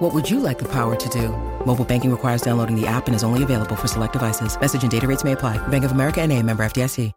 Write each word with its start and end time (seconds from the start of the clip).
What 0.00 0.14
would 0.14 0.30
you 0.30 0.40
like 0.40 0.58
the 0.58 0.68
power 0.68 0.96
to 0.96 1.08
do? 1.10 1.28
Mobile 1.66 1.84
banking 1.84 2.10
requires 2.10 2.40
downloading 2.40 2.74
the 2.74 2.86
app 2.86 3.06
and 3.06 3.14
is 3.14 3.22
only 3.22 3.42
available 3.42 3.76
for 3.76 3.86
select 3.86 4.14
devices. 4.14 4.58
Message 4.58 4.80
and 4.82 4.90
data 4.90 5.06
rates 5.06 5.24
may 5.24 5.32
apply. 5.32 5.58
Bank 5.68 5.84
of 5.84 5.92
America 5.92 6.22
and 6.22 6.32
a 6.32 6.42
member 6.42 6.64
FDIC. 6.64 7.12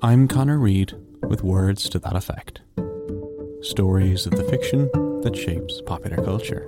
I'm 0.00 0.26
Connor 0.26 0.58
Reid 0.58 0.94
with 1.24 1.42
words 1.42 1.90
to 1.90 1.98
that 1.98 2.16
effect. 2.16 2.62
Stories 3.60 4.24
of 4.24 4.36
the 4.36 4.44
fiction 4.44 4.88
that 5.20 5.36
shapes 5.36 5.82
popular 5.82 6.24
culture. 6.24 6.66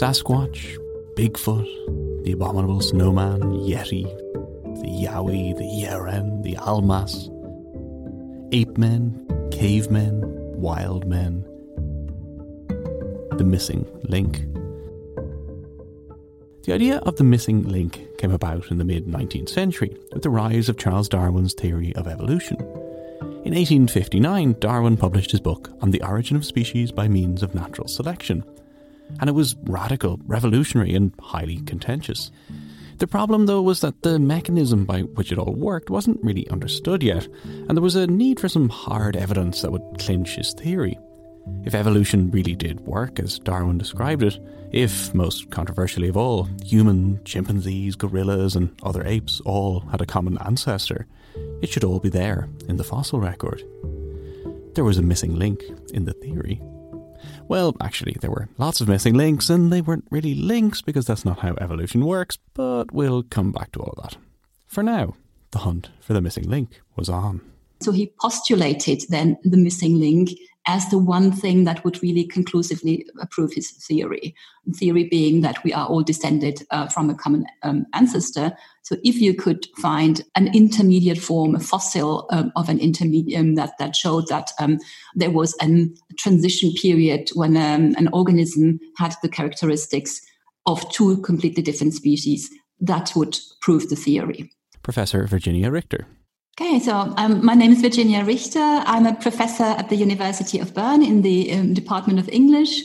Sasquatch, 0.00 0.78
Bigfoot, 1.14 2.24
the 2.24 2.32
abominable 2.32 2.80
snowman, 2.80 3.42
Yeti, 3.42 4.06
the 4.80 4.88
Yowie, 4.88 5.56
the 5.56 5.64
Yeren, 5.64 6.42
the 6.42 6.56
Almas, 6.56 7.30
ape 8.52 8.78
men, 8.78 9.26
cavemen, 9.50 10.22
wild 10.60 11.06
men, 11.06 11.44
the 13.36 13.44
missing 13.44 13.86
link. 14.02 14.44
The 16.64 16.74
idea 16.74 16.98
of 16.98 17.16
the 17.16 17.24
missing 17.24 17.62
link 17.62 18.06
came 18.18 18.30
about 18.30 18.70
in 18.70 18.78
the 18.78 18.84
mid 18.84 19.06
19th 19.06 19.48
century 19.48 19.96
with 20.12 20.22
the 20.22 20.30
rise 20.30 20.68
of 20.68 20.76
Charles 20.76 21.08
Darwin's 21.08 21.54
theory 21.54 21.94
of 21.94 22.06
evolution. 22.06 22.60
In 23.44 23.54
1859, 23.54 24.56
Darwin 24.58 24.96
published 24.96 25.30
his 25.30 25.40
book 25.40 25.70
on 25.80 25.90
the 25.90 26.02
origin 26.02 26.36
of 26.36 26.44
species 26.44 26.92
by 26.92 27.08
means 27.08 27.42
of 27.42 27.54
natural 27.54 27.88
selection, 27.88 28.44
and 29.20 29.30
it 29.30 29.32
was 29.32 29.56
radical, 29.62 30.20
revolutionary, 30.26 30.94
and 30.94 31.14
highly 31.20 31.56
contentious. 31.62 32.30
The 32.98 33.06
problem, 33.06 33.46
though, 33.46 33.62
was 33.62 33.80
that 33.80 34.02
the 34.02 34.18
mechanism 34.18 34.84
by 34.84 35.02
which 35.02 35.30
it 35.30 35.38
all 35.38 35.54
worked 35.54 35.88
wasn't 35.88 36.22
really 36.22 36.48
understood 36.50 37.02
yet, 37.02 37.28
and 37.44 37.76
there 37.76 37.82
was 37.82 37.94
a 37.94 38.08
need 38.08 38.40
for 38.40 38.48
some 38.48 38.68
hard 38.68 39.14
evidence 39.14 39.62
that 39.62 39.70
would 39.70 39.98
clinch 39.98 40.34
his 40.34 40.52
theory. 40.52 40.98
If 41.64 41.76
evolution 41.76 42.30
really 42.32 42.56
did 42.56 42.80
work 42.80 43.20
as 43.20 43.38
Darwin 43.38 43.78
described 43.78 44.24
it, 44.24 44.40
if, 44.72 45.14
most 45.14 45.50
controversially 45.50 46.08
of 46.08 46.16
all, 46.16 46.48
human, 46.64 47.22
chimpanzees, 47.24 47.94
gorillas, 47.94 48.56
and 48.56 48.74
other 48.82 49.04
apes 49.06 49.40
all 49.44 49.80
had 49.90 50.00
a 50.00 50.06
common 50.06 50.36
ancestor, 50.38 51.06
it 51.62 51.68
should 51.68 51.84
all 51.84 52.00
be 52.00 52.08
there 52.10 52.48
in 52.68 52.78
the 52.78 52.84
fossil 52.84 53.20
record. 53.20 53.62
There 54.74 54.84
was 54.84 54.98
a 54.98 55.02
missing 55.02 55.36
link 55.36 55.62
in 55.94 56.04
the 56.04 56.14
theory. 56.14 56.60
Well, 57.48 57.76
actually, 57.80 58.16
there 58.20 58.30
were 58.30 58.48
lots 58.58 58.80
of 58.80 58.88
missing 58.88 59.14
links, 59.14 59.50
and 59.50 59.72
they 59.72 59.80
weren't 59.80 60.06
really 60.10 60.34
links 60.34 60.82
because 60.82 61.06
that's 61.06 61.24
not 61.24 61.40
how 61.40 61.54
evolution 61.60 62.04
works, 62.04 62.38
but 62.54 62.92
we'll 62.92 63.22
come 63.22 63.52
back 63.52 63.72
to 63.72 63.80
all 63.80 63.94
of 63.96 64.02
that. 64.02 64.16
For 64.66 64.82
now, 64.82 65.14
the 65.50 65.58
hunt 65.58 65.90
for 66.00 66.12
the 66.12 66.20
missing 66.20 66.48
link 66.48 66.80
was 66.96 67.08
on. 67.08 67.40
So 67.80 67.92
he 67.92 68.12
postulated 68.20 69.02
then 69.08 69.36
the 69.44 69.56
missing 69.56 69.98
link 69.98 70.30
as 70.68 70.88
the 70.90 70.98
one 70.98 71.32
thing 71.32 71.64
that 71.64 71.82
would 71.82 72.00
really 72.02 72.24
conclusively 72.24 73.06
prove 73.30 73.54
his 73.54 73.70
theory. 73.70 74.34
Theory 74.76 75.04
being 75.04 75.40
that 75.40 75.64
we 75.64 75.72
are 75.72 75.86
all 75.86 76.02
descended 76.02 76.62
uh, 76.70 76.88
from 76.88 77.08
a 77.08 77.14
common 77.14 77.46
um, 77.62 77.86
ancestor. 77.94 78.52
So 78.82 78.96
if 79.02 79.16
you 79.16 79.32
could 79.32 79.66
find 79.78 80.22
an 80.34 80.54
intermediate 80.54 81.18
form, 81.18 81.54
a 81.54 81.60
fossil 81.60 82.28
um, 82.30 82.52
of 82.54 82.68
an 82.68 82.78
intermediate 82.78 83.56
that, 83.56 83.72
that 83.78 83.96
showed 83.96 84.28
that 84.28 84.50
um, 84.60 84.78
there 85.14 85.30
was 85.30 85.56
a 85.62 85.88
transition 86.18 86.72
period 86.74 87.30
when 87.34 87.56
um, 87.56 87.94
an 87.96 88.08
organism 88.12 88.78
had 88.98 89.14
the 89.22 89.28
characteristics 89.28 90.20
of 90.66 90.86
two 90.92 91.16
completely 91.22 91.62
different 91.62 91.94
species, 91.94 92.50
that 92.78 93.10
would 93.16 93.38
prove 93.62 93.88
the 93.88 93.96
theory. 93.96 94.52
Professor 94.82 95.26
Virginia 95.26 95.70
Richter. 95.70 96.06
Okay, 96.60 96.80
so 96.80 97.14
um, 97.18 97.46
my 97.46 97.54
name 97.54 97.70
is 97.70 97.80
Virginia 97.80 98.24
Richter. 98.24 98.58
I'm 98.58 99.06
a 99.06 99.14
professor 99.14 99.62
at 99.62 99.90
the 99.90 99.94
University 99.94 100.58
of 100.58 100.74
Bern 100.74 101.04
in 101.04 101.22
the 101.22 101.52
um, 101.52 101.72
Department 101.72 102.18
of 102.18 102.28
English. 102.30 102.82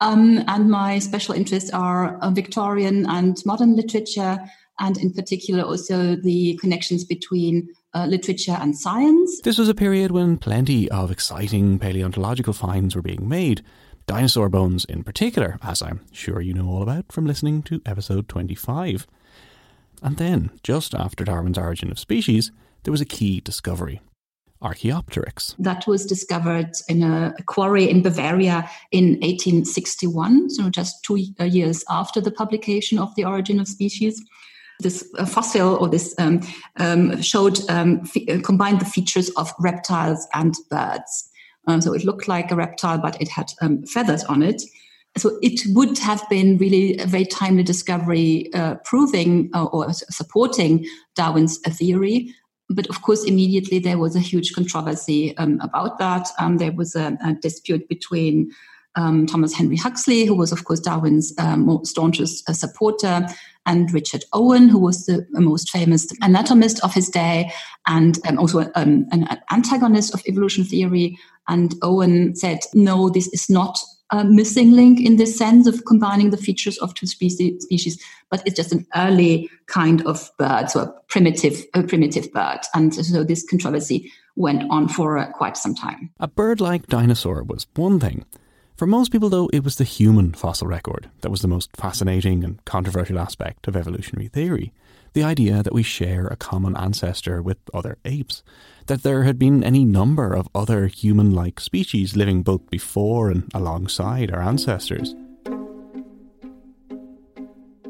Um, 0.00 0.44
and 0.46 0.70
my 0.70 1.00
special 1.00 1.34
interests 1.34 1.70
are 1.70 2.18
uh, 2.18 2.30
Victorian 2.30 3.04
and 3.06 3.36
modern 3.44 3.74
literature, 3.74 4.38
and 4.78 4.96
in 4.98 5.12
particular 5.12 5.64
also 5.64 6.14
the 6.14 6.56
connections 6.60 7.02
between 7.02 7.68
uh, 7.94 8.06
literature 8.06 8.56
and 8.60 8.78
science. 8.78 9.40
This 9.40 9.58
was 9.58 9.68
a 9.68 9.74
period 9.74 10.12
when 10.12 10.38
plenty 10.38 10.88
of 10.92 11.10
exciting 11.10 11.80
paleontological 11.80 12.52
finds 12.52 12.94
were 12.94 13.02
being 13.02 13.28
made. 13.28 13.60
Dinosaur 14.06 14.48
bones, 14.48 14.84
in 14.84 15.02
particular, 15.02 15.58
as 15.62 15.82
I'm 15.82 16.02
sure 16.12 16.40
you 16.40 16.54
know 16.54 16.68
all 16.68 16.80
about 16.80 17.10
from 17.10 17.26
listening 17.26 17.64
to 17.64 17.82
episode 17.84 18.28
25. 18.28 19.04
And 20.00 20.16
then, 20.16 20.50
just 20.62 20.94
after 20.94 21.24
Darwin's 21.24 21.58
Origin 21.58 21.90
of 21.90 21.98
Species, 21.98 22.52
there 22.86 22.92
was 22.92 23.00
a 23.00 23.04
key 23.04 23.40
discovery. 23.40 24.00
Archaeopteryx. 24.62 25.56
That 25.58 25.88
was 25.88 26.06
discovered 26.06 26.70
in 26.88 27.02
a 27.02 27.34
quarry 27.46 27.90
in 27.90 28.00
Bavaria 28.00 28.70
in 28.92 29.14
1861, 29.20 30.50
so 30.50 30.70
just 30.70 31.02
two 31.02 31.18
uh, 31.40 31.44
years 31.44 31.84
after 31.90 32.20
the 32.20 32.30
publication 32.30 33.00
of 33.00 33.12
The 33.16 33.24
Origin 33.24 33.58
of 33.58 33.66
Species. 33.66 34.24
This 34.78 35.04
uh, 35.18 35.26
fossil 35.26 35.74
or 35.74 35.88
this 35.88 36.14
um, 36.18 36.40
um, 36.76 37.20
showed 37.20 37.58
um, 37.68 38.02
f- 38.04 38.42
combined 38.44 38.80
the 38.80 38.84
features 38.84 39.30
of 39.30 39.52
reptiles 39.58 40.26
and 40.32 40.54
birds. 40.70 41.28
Um, 41.66 41.80
so 41.80 41.92
it 41.92 42.04
looked 42.04 42.28
like 42.28 42.52
a 42.52 42.56
reptile, 42.56 42.98
but 42.98 43.20
it 43.20 43.28
had 43.28 43.50
um, 43.60 43.84
feathers 43.84 44.22
on 44.24 44.44
it. 44.44 44.62
So 45.16 45.38
it 45.42 45.60
would 45.74 45.98
have 45.98 46.22
been 46.30 46.56
really 46.58 46.96
a 46.98 47.06
very 47.06 47.24
timely 47.24 47.64
discovery, 47.64 48.52
uh, 48.54 48.76
proving 48.84 49.50
uh, 49.54 49.64
or 49.64 49.92
supporting 49.92 50.86
Darwin's 51.16 51.58
theory 51.58 52.32
but 52.68 52.86
of 52.88 53.02
course, 53.02 53.24
immediately 53.24 53.78
there 53.78 53.98
was 53.98 54.16
a 54.16 54.20
huge 54.20 54.52
controversy 54.52 55.36
um, 55.38 55.60
about 55.62 55.98
that. 55.98 56.28
Um, 56.38 56.58
there 56.58 56.72
was 56.72 56.96
a, 56.96 57.16
a 57.24 57.34
dispute 57.34 57.88
between 57.88 58.50
um, 58.96 59.26
Thomas 59.26 59.52
Henry 59.52 59.76
Huxley, 59.76 60.24
who 60.24 60.34
was, 60.34 60.52
of 60.52 60.64
course, 60.64 60.80
Darwin's 60.80 61.32
um, 61.38 61.84
staunchest 61.84 62.48
uh, 62.48 62.52
supporter, 62.52 63.26
and 63.66 63.92
Richard 63.92 64.24
Owen, 64.32 64.68
who 64.68 64.78
was 64.78 65.06
the 65.06 65.26
most 65.32 65.70
famous 65.70 66.06
anatomist 66.22 66.82
of 66.82 66.94
his 66.94 67.08
day 67.08 67.52
and 67.86 68.18
um, 68.26 68.38
also 68.38 68.70
um, 68.74 69.06
an 69.10 69.28
antagonist 69.50 70.14
of 70.14 70.22
evolution 70.26 70.64
theory. 70.64 71.18
And 71.48 71.74
Owen 71.82 72.34
said, 72.36 72.60
no, 72.74 73.10
this 73.10 73.28
is 73.28 73.50
not 73.50 73.78
a 74.10 74.24
missing 74.24 74.72
link 74.72 75.00
in 75.00 75.16
the 75.16 75.26
sense 75.26 75.66
of 75.66 75.84
combining 75.84 76.30
the 76.30 76.36
features 76.36 76.78
of 76.78 76.94
two 76.94 77.06
species, 77.06 77.62
species 77.64 78.02
but 78.30 78.42
it's 78.46 78.56
just 78.56 78.72
an 78.72 78.86
early 78.94 79.50
kind 79.66 80.06
of 80.06 80.30
bird, 80.38 80.70
so 80.70 80.80
a 80.80 80.94
primitive, 81.08 81.64
a 81.74 81.82
primitive 81.82 82.32
bird. 82.32 82.60
And 82.74 82.94
so 82.94 83.24
this 83.24 83.44
controversy 83.48 84.12
went 84.36 84.64
on 84.70 84.88
for 84.88 85.18
uh, 85.18 85.30
quite 85.32 85.56
some 85.56 85.74
time. 85.74 86.10
A 86.20 86.28
bird 86.28 86.60
like 86.60 86.86
dinosaur 86.86 87.42
was 87.42 87.66
one 87.74 87.98
thing. 87.98 88.24
For 88.76 88.86
most 88.86 89.10
people, 89.10 89.30
though, 89.30 89.48
it 89.52 89.64
was 89.64 89.76
the 89.76 89.84
human 89.84 90.34
fossil 90.34 90.66
record 90.66 91.08
that 91.22 91.30
was 91.30 91.40
the 91.40 91.48
most 91.48 91.74
fascinating 91.74 92.44
and 92.44 92.62
controversial 92.66 93.18
aspect 93.18 93.66
of 93.68 93.76
evolutionary 93.76 94.28
theory. 94.28 94.72
The 95.16 95.24
idea 95.24 95.62
that 95.62 95.72
we 95.72 95.82
share 95.82 96.26
a 96.26 96.36
common 96.36 96.76
ancestor 96.76 97.40
with 97.40 97.56
other 97.72 97.96
apes, 98.04 98.42
that 98.84 99.02
there 99.02 99.22
had 99.22 99.38
been 99.38 99.64
any 99.64 99.82
number 99.82 100.34
of 100.34 100.46
other 100.54 100.88
human 100.88 101.32
like 101.32 101.58
species 101.58 102.16
living 102.16 102.42
both 102.42 102.68
before 102.68 103.30
and 103.30 103.50
alongside 103.54 104.30
our 104.30 104.42
ancestors. 104.42 105.14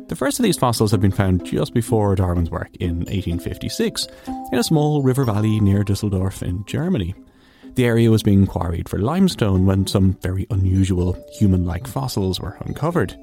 The 0.06 0.14
first 0.14 0.38
of 0.38 0.44
these 0.44 0.56
fossils 0.56 0.92
had 0.92 1.00
been 1.00 1.10
found 1.10 1.44
just 1.44 1.74
before 1.74 2.14
Darwin's 2.14 2.48
work 2.52 2.70
in 2.78 2.98
1856 2.98 4.06
in 4.52 4.58
a 4.60 4.62
small 4.62 5.02
river 5.02 5.24
valley 5.24 5.58
near 5.58 5.82
Dusseldorf 5.82 6.44
in 6.44 6.64
Germany. 6.64 7.16
The 7.74 7.86
area 7.86 8.08
was 8.08 8.22
being 8.22 8.46
quarried 8.46 8.88
for 8.88 9.00
limestone 9.00 9.66
when 9.66 9.88
some 9.88 10.12
very 10.22 10.46
unusual 10.50 11.20
human 11.32 11.64
like 11.64 11.88
fossils 11.88 12.38
were 12.38 12.56
uncovered. 12.60 13.18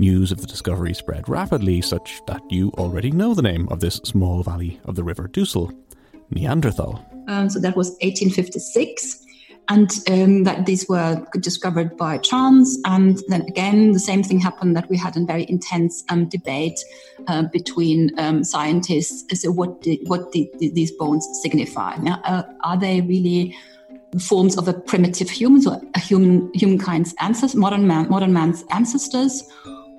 News 0.00 0.30
of 0.30 0.40
the 0.40 0.46
discovery 0.46 0.94
spread 0.94 1.28
rapidly, 1.28 1.80
such 1.80 2.20
that 2.26 2.40
you 2.50 2.70
already 2.78 3.10
know 3.10 3.34
the 3.34 3.42
name 3.42 3.68
of 3.68 3.80
this 3.80 3.96
small 4.04 4.44
valley 4.44 4.80
of 4.84 4.94
the 4.94 5.02
River 5.02 5.26
Dussel 5.26 5.72
Neanderthal. 6.30 7.04
Um, 7.26 7.50
so 7.50 7.58
that 7.58 7.76
was 7.76 7.90
1856 8.00 9.24
and 9.68 9.90
um, 10.08 10.44
that 10.44 10.66
these 10.66 10.88
were 10.88 11.26
discovered 11.40 11.96
by 11.96 12.18
chance. 12.18 12.78
And 12.84 13.20
then 13.28 13.42
again, 13.42 13.92
the 13.92 13.98
same 13.98 14.22
thing 14.22 14.40
happened 14.40 14.76
that 14.76 14.88
we 14.88 14.96
had 14.96 15.16
a 15.16 15.24
very 15.24 15.46
intense 15.48 16.04
um, 16.08 16.28
debate 16.28 16.78
uh, 17.26 17.42
between 17.52 18.18
um, 18.18 18.44
scientists. 18.44 19.42
So, 19.42 19.50
what 19.50 19.82
did, 19.82 19.98
what 20.08 20.32
these 20.32 20.92
bones 20.92 21.28
signify? 21.42 21.96
Now, 21.96 22.20
uh, 22.24 22.44
are 22.62 22.78
they 22.78 23.02
really 23.02 23.56
forms 24.20 24.56
of 24.56 24.68
a 24.68 24.72
primitive 24.72 25.28
human, 25.28 25.60
so 25.60 25.80
a 25.94 25.98
human 26.00 26.50
humankind's 26.54 27.14
ancestors, 27.20 27.54
modern 27.54 27.86
man, 27.86 28.08
modern 28.08 28.32
man's 28.32 28.64
ancestors, 28.70 29.42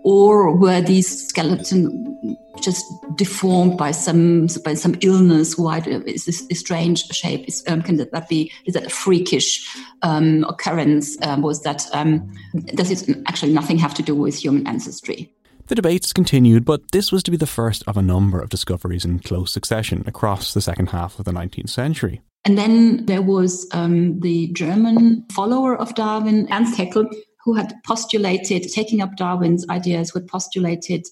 or 0.04 0.56
were 0.56 0.82
these 0.82 1.28
skeletons 1.28 2.38
just 2.62 2.86
deformed 3.16 3.78
by 3.78 3.92
some 3.92 4.48
by 4.64 4.74
some 4.74 4.96
illness? 5.02 5.58
Why 5.58 5.80
is 5.80 6.26
this 6.26 6.46
strange 6.54 7.06
shape? 7.08 7.48
Is, 7.48 7.64
um, 7.68 7.82
can 7.82 7.98
that 7.98 8.30
be 8.30 8.52
is 8.66 8.74
that 8.74 8.86
a 8.86 8.90
freakish 8.90 9.68
um, 10.02 10.46
occurrence? 10.48 11.18
Um, 11.22 11.42
was 11.42 11.62
that 11.64 11.86
um, 11.94 12.34
does 12.76 12.92
it 12.92 13.18
actually 13.28 13.54
nothing 13.54 13.78
have 13.78 13.94
to 13.96 14.04
do 14.04 14.16
with 14.16 14.44
human 14.44 14.68
ancestry? 14.68 15.32
The 15.68 15.76
debates 15.76 16.14
continued, 16.14 16.66
but 16.66 16.92
this 16.94 17.12
was 17.12 17.22
to 17.24 17.32
be 17.32 17.38
the 17.38 17.46
first 17.46 17.84
of 17.86 17.96
a 17.96 18.02
number 18.02 18.42
of 18.42 18.50
discoveries 18.50 19.06
in 19.06 19.20
close 19.20 19.54
succession 19.54 20.04
across 20.08 20.54
the 20.54 20.62
second 20.62 20.90
half 20.90 21.20
of 21.20 21.26
the 21.26 21.32
19th 21.32 21.70
century. 21.70 22.22
And 22.44 22.58
then 22.58 23.06
there 23.06 23.22
was 23.22 23.68
um, 23.72 24.20
the 24.22 24.48
German 24.54 25.26
follower 25.32 25.76
of 25.76 25.94
Darwin, 25.94 26.48
Ernst 26.52 26.76
Haeckel, 26.76 27.08
who 27.50 27.56
had 27.56 27.74
postulated, 27.84 28.62
taking 28.72 29.02
up 29.02 29.16
Darwin's 29.16 29.68
ideas, 29.70 30.12
who 30.12 30.20
had 30.20 30.28
postulated 30.28 31.04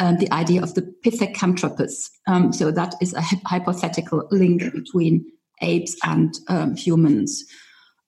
um, 0.00 0.16
the 0.16 0.30
idea 0.32 0.60
of 0.60 0.74
the 0.74 0.82
Pithecanthropus. 1.04 2.10
Um, 2.26 2.52
so 2.52 2.72
that 2.72 2.96
is 3.00 3.14
a 3.14 3.20
hypothetical 3.20 4.26
link 4.32 4.60
between 4.72 5.24
apes 5.62 5.96
and 6.02 6.34
um, 6.48 6.74
humans. 6.74 7.44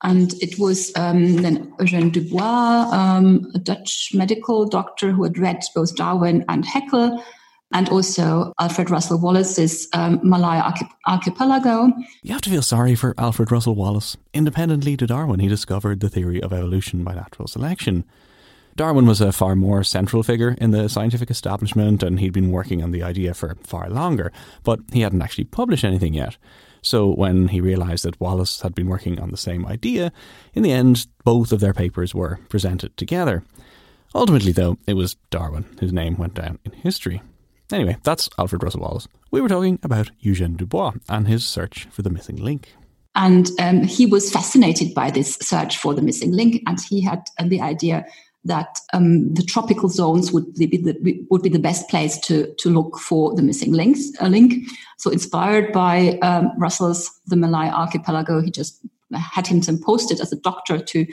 And 0.02 0.32
it 0.42 0.58
was 0.58 0.90
um, 0.96 1.36
then 1.36 1.70
Eugène 1.78 2.10
Dubois, 2.10 2.90
um, 2.92 3.46
a 3.54 3.60
Dutch 3.60 4.10
medical 4.14 4.66
doctor 4.66 5.12
who 5.12 5.22
had 5.22 5.38
read 5.38 5.60
both 5.72 5.94
Darwin 5.94 6.44
and 6.48 6.64
Haeckel, 6.64 7.22
and 7.72 7.88
also 7.88 8.52
Alfred 8.58 8.90
Russel 8.90 9.18
Wallace's 9.18 9.88
um, 9.92 10.20
Malaya 10.22 10.72
Archipelago. 11.06 11.90
You 12.22 12.32
have 12.32 12.42
to 12.42 12.50
feel 12.50 12.62
sorry 12.62 12.94
for 12.94 13.14
Alfred 13.16 13.52
Russel 13.52 13.74
Wallace. 13.74 14.16
Independently 14.34 14.96
to 14.96 15.06
Darwin, 15.06 15.40
he 15.40 15.48
discovered 15.48 16.00
the 16.00 16.08
theory 16.08 16.42
of 16.42 16.52
evolution 16.52 17.04
by 17.04 17.14
natural 17.14 17.48
selection. 17.48 18.04
Darwin 18.76 19.06
was 19.06 19.20
a 19.20 19.32
far 19.32 19.56
more 19.56 19.84
central 19.84 20.22
figure 20.22 20.56
in 20.58 20.70
the 20.70 20.88
scientific 20.88 21.30
establishment, 21.30 22.02
and 22.02 22.18
he'd 22.18 22.32
been 22.32 22.50
working 22.50 22.82
on 22.82 22.92
the 22.92 23.02
idea 23.02 23.34
for 23.34 23.56
far 23.62 23.90
longer, 23.90 24.32
but 24.62 24.80
he 24.92 25.02
hadn't 25.02 25.22
actually 25.22 25.44
published 25.44 25.84
anything 25.84 26.14
yet. 26.14 26.36
So 26.82 27.08
when 27.08 27.48
he 27.48 27.60
realised 27.60 28.04
that 28.04 28.20
Wallace 28.20 28.62
had 28.62 28.74
been 28.74 28.88
working 28.88 29.20
on 29.20 29.30
the 29.30 29.36
same 29.36 29.66
idea, 29.66 30.12
in 30.54 30.62
the 30.62 30.72
end, 30.72 31.06
both 31.24 31.52
of 31.52 31.60
their 31.60 31.74
papers 31.74 32.14
were 32.14 32.38
presented 32.48 32.96
together. 32.96 33.44
Ultimately, 34.14 34.52
though, 34.52 34.78
it 34.86 34.94
was 34.94 35.16
Darwin 35.30 35.66
whose 35.78 35.92
name 35.92 36.16
went 36.16 36.34
down 36.34 36.58
in 36.64 36.72
history. 36.72 37.22
Anyway, 37.72 37.96
that's 38.02 38.28
Alfred 38.38 38.62
Russel 38.62 38.80
Wallace. 38.80 39.08
We 39.30 39.40
were 39.40 39.48
talking 39.48 39.78
about 39.82 40.10
Eugène 40.22 40.56
Dubois 40.56 40.92
and 41.08 41.28
his 41.28 41.44
search 41.44 41.86
for 41.90 42.02
the 42.02 42.10
missing 42.10 42.36
link. 42.36 42.74
And 43.14 43.50
um, 43.58 43.82
he 43.82 44.06
was 44.06 44.30
fascinated 44.30 44.94
by 44.94 45.10
this 45.10 45.34
search 45.36 45.76
for 45.76 45.94
the 45.94 46.02
missing 46.02 46.32
link, 46.32 46.62
and 46.66 46.78
he 46.80 47.00
had 47.00 47.24
uh, 47.38 47.48
the 47.48 47.60
idea 47.60 48.06
that 48.44 48.78
um, 48.92 49.34
the 49.34 49.42
tropical 49.42 49.88
zones 49.88 50.32
would 50.32 50.54
be 50.54 50.66
the 50.66 51.26
would 51.30 51.42
be 51.42 51.48
the 51.48 51.58
best 51.58 51.88
place 51.88 52.18
to 52.20 52.54
to 52.54 52.70
look 52.70 52.98
for 52.98 53.34
the 53.34 53.42
missing 53.42 53.72
links 53.72 54.10
a 54.20 54.28
link. 54.28 54.66
So 54.98 55.10
inspired 55.10 55.72
by 55.72 56.18
um, 56.22 56.52
Russel's 56.56 57.10
The 57.26 57.36
Malay 57.36 57.68
Archipelago, 57.68 58.40
he 58.40 58.50
just 58.50 58.80
had 59.12 59.46
himself 59.46 59.80
posted 59.82 60.20
as 60.20 60.32
a 60.32 60.36
doctor 60.36 60.78
to 60.78 61.06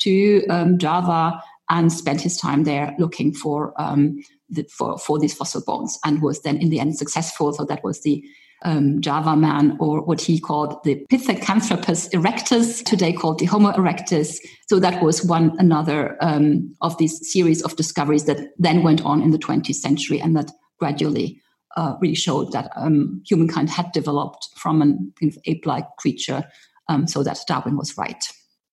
to 0.00 0.46
um, 0.48 0.78
Java 0.78 1.42
and 1.68 1.92
spent 1.92 2.20
his 2.20 2.36
time 2.36 2.64
there 2.64 2.94
looking 2.98 3.32
for 3.32 3.72
um, 3.80 4.18
the, 4.52 4.64
for, 4.64 4.98
for 4.98 5.18
these 5.18 5.34
fossil 5.34 5.62
bones 5.64 5.98
and 6.04 6.22
was 6.22 6.42
then 6.42 6.58
in 6.58 6.70
the 6.70 6.80
end 6.80 6.96
successful. 6.96 7.52
So 7.52 7.64
that 7.64 7.82
was 7.82 8.02
the 8.02 8.24
um, 8.64 9.00
Java 9.00 9.36
man, 9.36 9.76
or 9.80 10.02
what 10.02 10.20
he 10.20 10.38
called 10.38 10.82
the 10.84 11.04
Pithecanthropus 11.10 12.10
erectus, 12.12 12.84
today 12.84 13.12
called 13.12 13.40
the 13.40 13.46
Homo 13.46 13.72
erectus. 13.72 14.38
So 14.68 14.78
that 14.78 15.02
was 15.02 15.24
one 15.24 15.56
another 15.58 16.16
um, 16.20 16.72
of 16.80 16.96
these 16.98 17.18
series 17.32 17.62
of 17.62 17.76
discoveries 17.76 18.24
that 18.26 18.50
then 18.58 18.82
went 18.82 19.04
on 19.04 19.20
in 19.20 19.30
the 19.30 19.38
20th 19.38 19.74
century 19.74 20.20
and 20.20 20.36
that 20.36 20.50
gradually 20.78 21.40
uh, 21.76 21.96
really 22.00 22.14
showed 22.14 22.52
that 22.52 22.70
um, 22.76 23.22
humankind 23.26 23.70
had 23.70 23.90
developed 23.92 24.48
from 24.56 24.82
an 24.82 25.12
ape-like 25.46 25.86
creature, 25.98 26.44
um, 26.88 27.06
so 27.06 27.22
that 27.22 27.40
Darwin 27.48 27.76
was 27.76 27.96
right. 27.96 28.24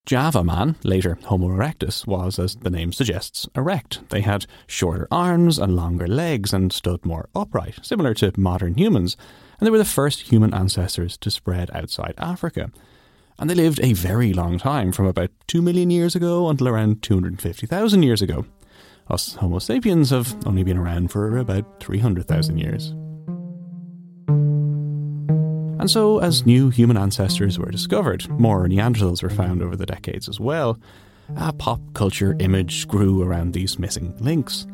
Java 0.06 0.42
man, 0.42 0.76
later 0.82 1.18
Homo 1.26 1.48
erectus, 1.48 2.06
was, 2.06 2.38
as 2.38 2.56
the 2.56 2.70
name 2.70 2.92
suggests, 2.92 3.48
erect. 3.54 4.00
They 4.08 4.22
had 4.22 4.46
shorter 4.66 5.06
arms 5.10 5.58
and 5.58 5.76
longer 5.76 6.08
legs 6.08 6.52
and 6.52 6.72
stood 6.72 7.04
more 7.04 7.28
upright, 7.34 7.78
similar 7.82 8.14
to 8.14 8.32
modern 8.36 8.74
humans, 8.74 9.16
and 9.58 9.66
they 9.66 9.70
were 9.70 9.78
the 9.78 9.84
first 9.84 10.22
human 10.22 10.54
ancestors 10.54 11.16
to 11.18 11.30
spread 11.30 11.70
outside 11.72 12.14
Africa. 12.18 12.72
And 13.38 13.48
they 13.48 13.54
lived 13.54 13.80
a 13.82 13.92
very 13.92 14.32
long 14.32 14.58
time, 14.58 14.90
from 14.90 15.06
about 15.06 15.30
2 15.48 15.62
million 15.62 15.90
years 15.90 16.16
ago 16.16 16.48
until 16.48 16.68
around 16.68 17.02
250,000 17.02 18.02
years 18.02 18.22
ago. 18.22 18.46
Us 19.08 19.34
Homo 19.34 19.58
sapiens 19.58 20.10
have 20.10 20.34
only 20.46 20.62
been 20.62 20.78
around 20.78 21.10
for 21.10 21.36
about 21.38 21.80
300,000 21.80 22.58
years. 22.58 22.94
And 25.80 25.90
so, 25.90 26.18
as 26.18 26.44
new 26.44 26.68
human 26.68 26.98
ancestors 26.98 27.58
were 27.58 27.70
discovered, 27.70 28.28
more 28.38 28.68
Neanderthals 28.68 29.22
were 29.22 29.30
found 29.30 29.62
over 29.62 29.76
the 29.76 29.86
decades 29.86 30.28
as 30.28 30.38
well. 30.38 30.78
A 31.38 31.54
pop 31.54 31.80
culture 31.94 32.36
image 32.38 32.86
grew 32.86 33.22
around 33.22 33.54
these 33.54 33.78
missing 33.78 34.14
links. 34.20 34.66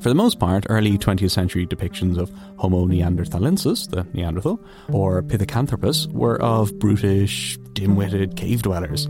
For 0.00 0.08
the 0.08 0.14
most 0.14 0.38
part, 0.38 0.64
early 0.70 0.96
20th 0.96 1.30
century 1.30 1.66
depictions 1.66 2.16
of 2.16 2.32
Homo 2.56 2.86
neanderthalensis, 2.86 3.90
the 3.90 4.06
Neanderthal, 4.14 4.58
or 4.90 5.22
Pithecanthropus 5.22 6.10
were 6.10 6.40
of 6.40 6.78
brutish, 6.78 7.58
dim 7.74 7.94
witted 7.94 8.36
cave 8.36 8.62
dwellers. 8.62 9.08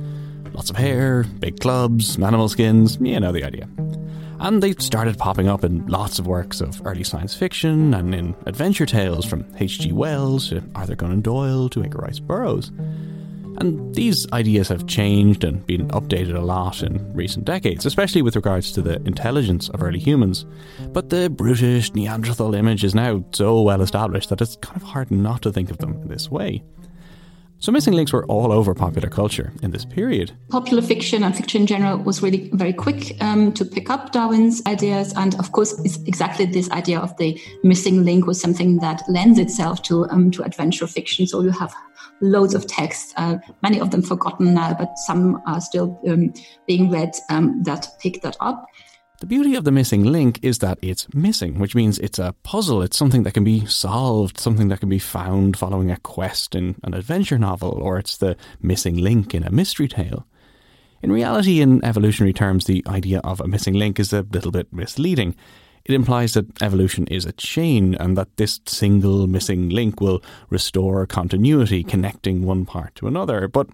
Lots 0.52 0.68
of 0.68 0.74
hair, 0.74 1.22
big 1.38 1.60
clubs, 1.60 2.18
animal 2.18 2.48
skins, 2.48 2.98
you 3.00 3.20
know 3.20 3.30
the 3.30 3.44
idea. 3.44 3.68
And 4.40 4.62
they 4.62 4.72
started 4.72 5.18
popping 5.18 5.48
up 5.48 5.64
in 5.64 5.86
lots 5.86 6.18
of 6.18 6.26
works 6.26 6.62
of 6.62 6.80
early 6.86 7.04
science 7.04 7.34
fiction 7.34 7.92
and 7.92 8.14
in 8.14 8.34
adventure 8.46 8.86
tales 8.86 9.26
from 9.26 9.44
H.G. 9.58 9.92
Wells 9.92 10.48
to 10.48 10.62
Arthur 10.74 10.96
Conan 10.96 11.20
Doyle 11.20 11.68
to 11.68 11.84
Edgar 11.84 11.98
Rice 11.98 12.20
Burroughs. 12.20 12.72
And 13.58 13.94
these 13.94 14.26
ideas 14.32 14.68
have 14.68 14.86
changed 14.86 15.44
and 15.44 15.66
been 15.66 15.88
updated 15.88 16.34
a 16.34 16.40
lot 16.40 16.82
in 16.82 17.12
recent 17.12 17.44
decades, 17.44 17.84
especially 17.84 18.22
with 18.22 18.34
regards 18.34 18.72
to 18.72 18.80
the 18.80 18.96
intelligence 19.02 19.68
of 19.68 19.82
early 19.82 19.98
humans. 19.98 20.46
But 20.88 21.10
the 21.10 21.28
brutish 21.28 21.92
Neanderthal 21.92 22.54
image 22.54 22.82
is 22.82 22.94
now 22.94 23.22
so 23.32 23.60
well 23.60 23.82
established 23.82 24.30
that 24.30 24.40
it's 24.40 24.56
kind 24.56 24.76
of 24.76 24.82
hard 24.82 25.10
not 25.10 25.42
to 25.42 25.52
think 25.52 25.70
of 25.70 25.76
them 25.76 26.00
this 26.08 26.30
way. 26.30 26.62
So 27.60 27.70
missing 27.70 27.92
links 27.92 28.10
were 28.10 28.24
all 28.24 28.52
over 28.52 28.74
popular 28.74 29.10
culture 29.10 29.52
in 29.62 29.70
this 29.70 29.84
period. 29.84 30.32
Popular 30.48 30.80
fiction 30.80 31.22
and 31.22 31.36
fiction 31.36 31.60
in 31.60 31.66
general 31.66 31.98
was 31.98 32.22
really 32.22 32.48
very 32.54 32.72
quick 32.72 33.14
um, 33.20 33.52
to 33.52 33.66
pick 33.66 33.90
up 33.90 34.12
Darwin's 34.12 34.62
ideas. 34.66 35.12
And 35.14 35.34
of 35.38 35.52
course, 35.52 35.78
it's 35.84 35.98
exactly 36.04 36.46
this 36.46 36.70
idea 36.70 36.98
of 36.98 37.14
the 37.18 37.38
missing 37.62 38.02
link 38.02 38.26
was 38.26 38.40
something 38.40 38.78
that 38.78 39.02
lends 39.08 39.38
itself 39.38 39.82
to, 39.82 40.08
um, 40.08 40.30
to 40.30 40.42
adventure 40.42 40.86
fiction. 40.86 41.26
So 41.26 41.42
you 41.42 41.50
have 41.50 41.74
loads 42.22 42.54
of 42.54 42.66
texts, 42.66 43.12
uh, 43.18 43.36
many 43.62 43.78
of 43.78 43.90
them 43.90 44.00
forgotten 44.00 44.54
now, 44.54 44.74
but 44.78 44.96
some 44.96 45.42
are 45.46 45.60
still 45.60 46.00
um, 46.08 46.32
being 46.66 46.90
read 46.90 47.12
um, 47.28 47.62
that 47.64 47.88
pick 48.00 48.22
that 48.22 48.38
up. 48.40 48.64
The 49.20 49.26
beauty 49.26 49.54
of 49.54 49.64
the 49.64 49.70
missing 49.70 50.04
link 50.04 50.38
is 50.40 50.60
that 50.60 50.78
it's 50.80 51.06
missing, 51.12 51.58
which 51.58 51.74
means 51.74 51.98
it's 51.98 52.18
a 52.18 52.34
puzzle. 52.42 52.80
It's 52.80 52.96
something 52.96 53.22
that 53.24 53.34
can 53.34 53.44
be 53.44 53.66
solved, 53.66 54.40
something 54.40 54.68
that 54.68 54.80
can 54.80 54.88
be 54.88 54.98
found 54.98 55.58
following 55.58 55.90
a 55.90 55.98
quest 55.98 56.54
in 56.54 56.76
an 56.84 56.94
adventure 56.94 57.38
novel, 57.38 57.68
or 57.82 57.98
it's 57.98 58.16
the 58.16 58.34
missing 58.62 58.96
link 58.96 59.34
in 59.34 59.44
a 59.44 59.50
mystery 59.50 59.88
tale. 59.88 60.26
In 61.02 61.12
reality, 61.12 61.60
in 61.60 61.84
evolutionary 61.84 62.32
terms, 62.32 62.64
the 62.64 62.82
idea 62.86 63.20
of 63.22 63.42
a 63.42 63.46
missing 63.46 63.74
link 63.74 64.00
is 64.00 64.14
a 64.14 64.22
little 64.32 64.50
bit 64.50 64.72
misleading. 64.72 65.36
It 65.84 65.94
implies 65.94 66.32
that 66.32 66.62
evolution 66.62 67.06
is 67.08 67.26
a 67.26 67.32
chain 67.32 67.94
and 67.96 68.16
that 68.16 68.38
this 68.38 68.60
single 68.64 69.26
missing 69.26 69.68
link 69.68 70.00
will 70.00 70.22
restore 70.48 71.06
continuity, 71.06 71.84
connecting 71.84 72.46
one 72.46 72.64
part 72.64 72.94
to 72.94 73.06
another. 73.06 73.48
But 73.48 73.68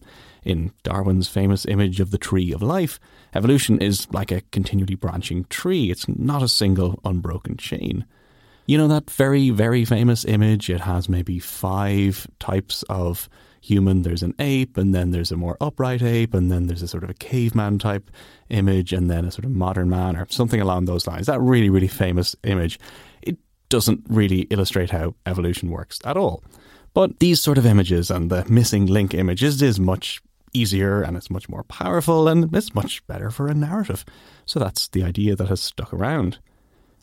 in 0.46 0.72
Darwin's 0.82 1.28
famous 1.28 1.66
image 1.66 2.00
of 2.00 2.10
the 2.10 2.18
tree 2.18 2.52
of 2.52 2.62
life, 2.62 2.98
evolution 3.34 3.80
is 3.80 4.06
like 4.12 4.30
a 4.30 4.42
continually 4.52 4.94
branching 4.94 5.44
tree. 5.44 5.90
It's 5.90 6.08
not 6.08 6.42
a 6.42 6.48
single 6.48 7.00
unbroken 7.04 7.56
chain. 7.56 8.06
You 8.66 8.78
know 8.78 8.88
that 8.88 9.10
very, 9.10 9.50
very 9.50 9.84
famous 9.84 10.24
image? 10.24 10.70
It 10.70 10.80
has 10.80 11.08
maybe 11.08 11.38
five 11.38 12.26
types 12.40 12.82
of 12.88 13.28
human. 13.60 14.02
There's 14.02 14.22
an 14.22 14.34
ape, 14.38 14.76
and 14.76 14.94
then 14.94 15.10
there's 15.10 15.30
a 15.30 15.36
more 15.36 15.56
upright 15.60 16.02
ape, 16.02 16.34
and 16.34 16.50
then 16.50 16.66
there's 16.66 16.82
a 16.82 16.88
sort 16.88 17.04
of 17.04 17.10
a 17.10 17.14
caveman 17.14 17.78
type 17.78 18.10
image, 18.48 18.92
and 18.92 19.10
then 19.10 19.24
a 19.24 19.30
sort 19.30 19.44
of 19.44 19.52
modern 19.52 19.90
man, 19.90 20.16
or 20.16 20.26
something 20.30 20.60
along 20.60 20.84
those 20.86 21.06
lines. 21.06 21.26
That 21.26 21.40
really, 21.40 21.70
really 21.70 21.88
famous 21.88 22.34
image. 22.42 22.78
It 23.22 23.38
doesn't 23.68 24.04
really 24.08 24.42
illustrate 24.50 24.90
how 24.90 25.14
evolution 25.26 25.70
works 25.70 26.00
at 26.04 26.16
all. 26.16 26.42
But 26.94 27.18
these 27.18 27.40
sort 27.40 27.58
of 27.58 27.66
images 27.66 28.10
and 28.10 28.30
the 28.30 28.44
missing 28.48 28.86
link 28.86 29.12
images 29.14 29.60
is 29.60 29.78
much 29.78 30.22
easier 30.52 31.02
and 31.02 31.16
it's 31.16 31.30
much 31.30 31.48
more 31.48 31.62
powerful 31.64 32.28
and 32.28 32.54
it's 32.54 32.74
much 32.74 33.06
better 33.06 33.30
for 33.30 33.48
a 33.48 33.54
narrative. 33.54 34.04
So 34.44 34.58
that's 34.58 34.88
the 34.88 35.02
idea 35.02 35.36
that 35.36 35.48
has 35.48 35.60
stuck 35.60 35.92
around. 35.92 36.38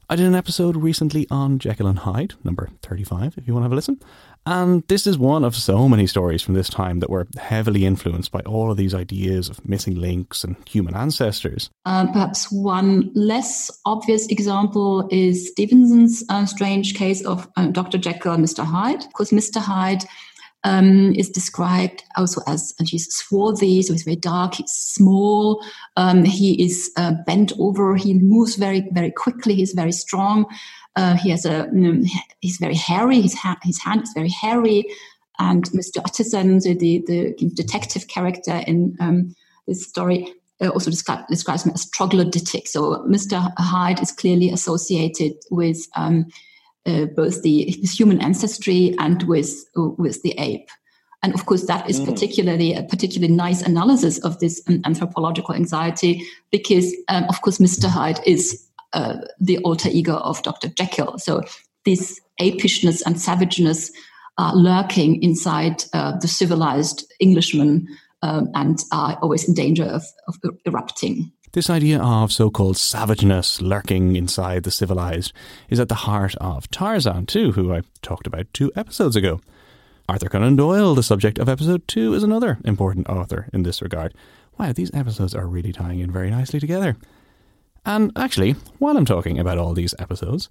I 0.10 0.16
did 0.16 0.26
an 0.26 0.36
episode 0.36 0.76
recently 0.76 1.26
on 1.32 1.60
Jekyll 1.60 1.88
and 1.88 2.00
Hyde, 2.00 2.34
number 2.44 2.70
35, 2.82 3.36
if 3.38 3.48
you 3.48 3.54
want 3.54 3.64
to 3.64 3.66
have 3.66 3.72
a 3.72 3.76
listen. 3.76 4.00
And 4.46 4.86
this 4.90 5.08
is 5.08 5.18
one 5.18 5.46
of 5.46 5.56
so 5.56 5.88
many 5.88 6.06
stories 6.08 6.42
from 6.42 6.54
this 6.54 6.70
time 6.70 7.00
that 7.00 7.10
were 7.10 7.26
heavily 7.38 7.86
influenced 7.86 8.30
by 8.32 8.42
all 8.42 8.70
of 8.70 8.76
these 8.76 8.94
ideas 8.94 9.50
of 9.50 9.68
missing 9.68 9.96
links 9.96 10.44
and 10.44 10.58
human 10.68 10.94
ancestors. 10.96 11.70
Uh, 11.86 12.06
perhaps 12.12 12.52
one 12.52 13.12
less 13.16 13.72
obvious 13.86 14.28
example 14.28 15.08
is 15.10 15.48
Stevenson's 15.48 16.24
uh, 16.28 16.46
strange 16.46 16.96
case 16.96 17.26
of 17.26 17.48
uh, 17.56 17.68
Dr. 17.68 17.98
Jekyll 17.98 18.34
and 18.34 18.44
Mr. 18.44 18.66
Hyde. 18.66 19.06
Of 19.06 19.14
course, 19.14 19.32
Mr. 19.32 19.62
Hyde 19.62 20.04
um, 20.63 21.13
is 21.15 21.29
described 21.29 22.03
also 22.15 22.41
as 22.48 22.74
and 22.79 22.88
he's 22.88 23.13
swarthy, 23.13 23.82
so 23.82 23.93
he's 23.93 24.03
very 24.03 24.15
dark, 24.15 24.55
he's 24.55 24.72
small, 24.72 25.63
um, 25.98 26.24
he 26.24 26.63
is 26.63 26.91
uh, 26.98 27.13
bent 27.25 27.51
over, 27.60 27.96
he 27.96 28.13
moves 28.13 28.55
very, 28.55 28.88
very 28.91 29.12
quickly, 29.12 29.55
he's 29.55 29.74
very 29.74 29.91
strong. 29.91 30.46
Uh, 30.96 31.15
he 31.15 31.29
has 31.29 31.46
a, 31.46 31.67
um, 31.70 32.03
he's 32.41 32.58
very 32.58 32.75
hairy. 32.75 33.20
His, 33.22 33.34
ha- 33.34 33.60
his 33.63 33.82
hand 33.82 34.03
is 34.03 34.12
very 34.13 34.29
hairy. 34.29 34.86
And 35.39 35.65
Mr. 35.72 35.98
Utterson, 36.05 36.60
the, 36.60 36.75
the, 36.75 37.03
the 37.08 37.50
detective 37.53 38.08
character 38.08 38.63
in 38.67 38.96
um, 39.00 39.36
this 39.67 39.88
story, 39.88 40.32
uh, 40.62 40.70
also 40.70 40.91
describe, 40.91 41.27
describes 41.27 41.65
him 41.65 41.72
as 41.74 41.89
troglodytic. 41.89 42.67
So 42.67 43.03
Mr. 43.08 43.51
Hyde 43.58 44.01
is 44.01 44.12
clearly 44.12 44.51
associated 44.51 45.34
with 45.50 45.88
um, 45.96 46.27
uh, 46.86 47.06
both 47.06 47.42
the 47.42 47.66
his 47.80 47.98
human 47.98 48.22
ancestry 48.22 48.96
and 49.00 49.24
with 49.24 49.66
with 49.75 50.22
the 50.24 50.34
ape. 50.38 50.70
And 51.24 51.34
of 51.34 51.46
course, 51.46 51.66
that 51.68 51.90
is 51.90 52.02
mm. 52.02 52.06
particularly 52.06 52.74
a 52.74 52.84
particularly 52.84 53.34
nice 53.34 53.62
analysis 53.62 54.20
of 54.25 54.40
this 54.40 54.62
um, 54.68 54.82
anthropological 54.84 55.56
anxiety 55.56 56.28
because, 56.52 56.94
um, 57.08 57.24
of 57.30 57.42
course, 57.42 57.60
Mr. 57.60 57.88
Hyde 57.88 58.20
is 58.25 58.68
uh, 58.92 59.16
the 59.40 59.58
alter 59.60 59.90
ego 59.90 60.18
of 60.18 60.44
Dr. 60.44 60.68
Jekyll. 60.68 61.18
So 61.18 61.42
this 61.86 62.20
apishness 62.42 63.02
and 63.06 63.20
savageness 63.20 63.90
are 64.38 64.54
lurking 64.54 65.24
inside 65.24 65.86
uh, 65.94 66.18
the 66.18 66.28
civilized 66.28 67.12
Englishman 67.20 67.88
um, 68.22 68.50
and 68.54 68.80
are 68.92 69.18
always 69.22 69.48
in 69.48 69.54
danger 69.54 69.86
of, 69.86 70.04
of 70.28 70.38
erupting. 70.66 71.32
This 71.54 71.70
idea 71.70 72.02
of 72.02 72.32
so 72.32 72.50
called 72.50 72.78
savageness 72.78 73.62
lurking 73.62 74.16
inside 74.16 74.64
the 74.64 74.72
civilized 74.72 75.34
is 75.70 75.80
at 75.80 75.88
the 75.88 75.94
heart 75.94 76.34
of 76.38 76.68
Tarzan, 76.72 77.28
too, 77.28 77.52
who 77.52 77.72
I 77.72 77.84
talked 78.02 78.26
about 78.26 78.52
two 78.54 78.72
episodes 78.76 79.16
ago. 79.16 79.40
Arthur 80.10 80.30
Conan 80.30 80.56
Doyle, 80.56 80.96
the 80.96 81.04
subject 81.04 81.38
of 81.38 81.48
episode 81.48 81.88
two, 81.88 82.16
is 82.16 82.24
another 82.24 82.58
important 82.66 83.08
author 83.08 83.50
in 83.54 83.62
this 83.62 83.84
regard. 83.84 84.16
Wow, 84.58 84.74
these 84.74 84.90
episodes 84.96 85.36
are 85.36 85.46
really 85.46 85.72
tying 85.72 86.00
in 86.00 86.10
very 86.10 86.32
nicely 86.32 86.60
together. 86.60 86.98
And 87.86 88.12
actually, 88.16 88.54
while 88.80 88.98
I'm 88.98 89.06
talking 89.06 89.38
about 89.38 89.60
all 89.60 89.76
these 89.76 89.94
episodes, 90.00 90.50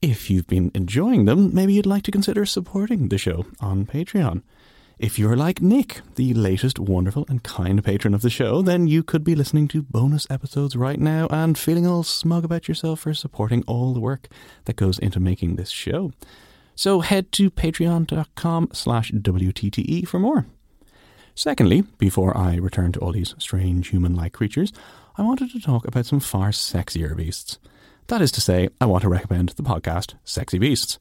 if 0.00 0.28
you've 0.28 0.48
been 0.48 0.72
enjoying 0.74 1.24
them, 1.24 1.54
maybe 1.54 1.74
you'd 1.74 1.86
like 1.86 2.02
to 2.02 2.10
consider 2.10 2.46
supporting 2.46 3.10
the 3.10 3.18
show 3.18 3.46
on 3.60 3.86
Patreon. 3.86 4.42
If 4.98 5.18
you're 5.18 5.36
like 5.36 5.60
Nick, 5.60 6.00
the 6.14 6.32
latest 6.34 6.78
wonderful 6.78 7.24
and 7.28 7.42
kind 7.42 7.82
patron 7.82 8.14
of 8.14 8.22
the 8.22 8.30
show, 8.30 8.62
then 8.62 8.86
you 8.86 9.02
could 9.02 9.24
be 9.24 9.34
listening 9.34 9.66
to 9.68 9.82
bonus 9.82 10.26
episodes 10.30 10.76
right 10.76 11.00
now 11.00 11.26
and 11.30 11.58
feeling 11.58 11.86
all 11.86 12.02
smug 12.02 12.44
about 12.44 12.68
yourself 12.68 13.00
for 13.00 13.14
supporting 13.14 13.64
all 13.66 13.94
the 13.94 14.00
work 14.00 14.28
that 14.66 14.76
goes 14.76 14.98
into 14.98 15.18
making 15.18 15.56
this 15.56 15.70
show. 15.70 16.12
So 16.74 17.00
head 17.00 17.32
to 17.32 17.50
patreon.com 17.50 18.68
slash 18.72 19.10
WTTE 19.12 20.06
for 20.06 20.18
more. 20.18 20.46
Secondly, 21.34 21.82
before 21.98 22.36
I 22.36 22.56
return 22.56 22.92
to 22.92 23.00
all 23.00 23.12
these 23.12 23.34
strange 23.38 23.88
human 23.88 24.14
like 24.14 24.32
creatures, 24.32 24.72
I 25.16 25.22
wanted 25.22 25.50
to 25.52 25.60
talk 25.60 25.86
about 25.86 26.06
some 26.06 26.20
far 26.20 26.50
sexier 26.50 27.16
beasts. 27.16 27.58
That 28.08 28.22
is 28.22 28.32
to 28.32 28.40
say, 28.40 28.68
I 28.80 28.86
want 28.86 29.02
to 29.02 29.08
recommend 29.08 29.50
the 29.50 29.62
podcast 29.62 30.14
Sexy 30.24 30.58
Beasts. 30.58 30.98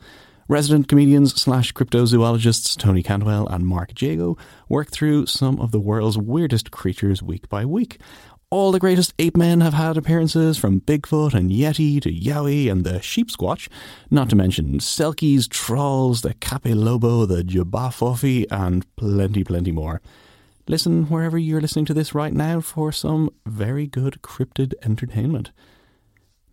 Resident 0.51 0.89
comedians 0.89 1.41
slash 1.41 1.72
cryptozoologists 1.72 2.75
Tony 2.75 3.01
Cantwell 3.01 3.48
and 3.48 3.65
Mark 3.65 4.01
Jago 4.01 4.38
work 4.67 4.91
through 4.91 5.27
some 5.27 5.58
of 5.62 5.72
the 5.72 5.79
world's 5.79 6.17
weirdest 6.17 6.72
creatures 6.72 7.24
week 7.24 7.48
by 7.48 7.63
week. 7.63 8.01
All 8.50 8.74
the 8.74 8.79
greatest 8.79 9.13
ape 9.17 9.38
men 9.38 9.62
have 9.62 9.75
had 9.75 9.96
appearances 9.96 10.58
from 10.58 10.81
Bigfoot 10.81 11.34
and 11.34 11.51
Yeti 11.51 12.01
to 12.01 12.12
Yowie 12.12 12.70
and 12.70 12.84
the 12.84 13.00
Sheepsquatch, 13.00 13.70
not 14.10 14.29
to 14.31 14.36
mention 14.36 14.79
Selkies, 14.79 15.48
Trolls, 15.48 16.22
the 16.22 16.34
Capelobo, 16.34 17.25
the 17.25 17.43
Jabberwocky, 17.43 18.46
and 18.51 18.86
plenty, 18.98 19.46
plenty 19.46 19.72
more. 19.72 20.01
Listen 20.67 21.05
wherever 21.05 21.38
you're 21.38 21.62
listening 21.62 21.86
to 21.86 21.93
this 21.93 22.13
right 22.13 22.34
now 22.34 22.60
for 22.60 22.91
some 22.91 23.29
very 23.46 23.88
good 23.88 24.22
cryptid 24.22 24.74
entertainment. 24.84 25.51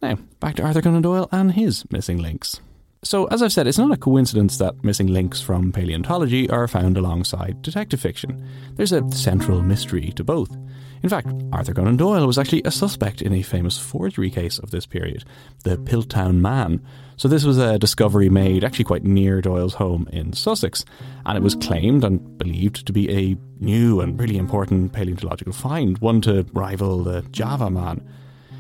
Now, 0.00 0.18
back 0.38 0.54
to 0.54 0.62
Arthur 0.62 0.82
Conan 0.82 1.02
Doyle 1.02 1.28
and 1.32 1.54
his 1.54 1.84
missing 1.90 2.18
links. 2.18 2.60
So, 3.04 3.26
as 3.26 3.42
I've 3.42 3.52
said, 3.52 3.68
it's 3.68 3.78
not 3.78 3.92
a 3.92 3.96
coincidence 3.96 4.58
that 4.58 4.82
missing 4.82 5.06
links 5.06 5.40
from 5.40 5.70
paleontology 5.70 6.50
are 6.50 6.66
found 6.66 6.96
alongside 6.96 7.62
detective 7.62 8.00
fiction. 8.00 8.44
There's 8.74 8.90
a 8.90 9.08
central 9.12 9.62
mystery 9.62 10.10
to 10.16 10.24
both. 10.24 10.50
In 11.04 11.08
fact, 11.08 11.28
Arthur 11.52 11.74
Conan 11.74 11.96
Doyle 11.96 12.26
was 12.26 12.38
actually 12.38 12.62
a 12.64 12.72
suspect 12.72 13.22
in 13.22 13.32
a 13.32 13.42
famous 13.42 13.78
forgery 13.78 14.30
case 14.30 14.58
of 14.58 14.72
this 14.72 14.84
period, 14.84 15.24
the 15.62 15.76
Piltdown 15.76 16.40
Man. 16.40 16.84
So, 17.16 17.28
this 17.28 17.44
was 17.44 17.56
a 17.56 17.78
discovery 17.78 18.30
made 18.30 18.64
actually 18.64 18.86
quite 18.86 19.04
near 19.04 19.40
Doyle's 19.40 19.74
home 19.74 20.08
in 20.12 20.32
Sussex, 20.32 20.84
and 21.24 21.38
it 21.38 21.42
was 21.44 21.54
claimed 21.54 22.02
and 22.02 22.36
believed 22.36 22.84
to 22.88 22.92
be 22.92 23.08
a 23.10 23.36
new 23.60 24.00
and 24.00 24.18
really 24.18 24.38
important 24.38 24.92
paleontological 24.92 25.52
find, 25.52 25.98
one 25.98 26.20
to 26.22 26.44
rival 26.52 27.04
the 27.04 27.22
Java 27.30 27.70
Man. 27.70 28.04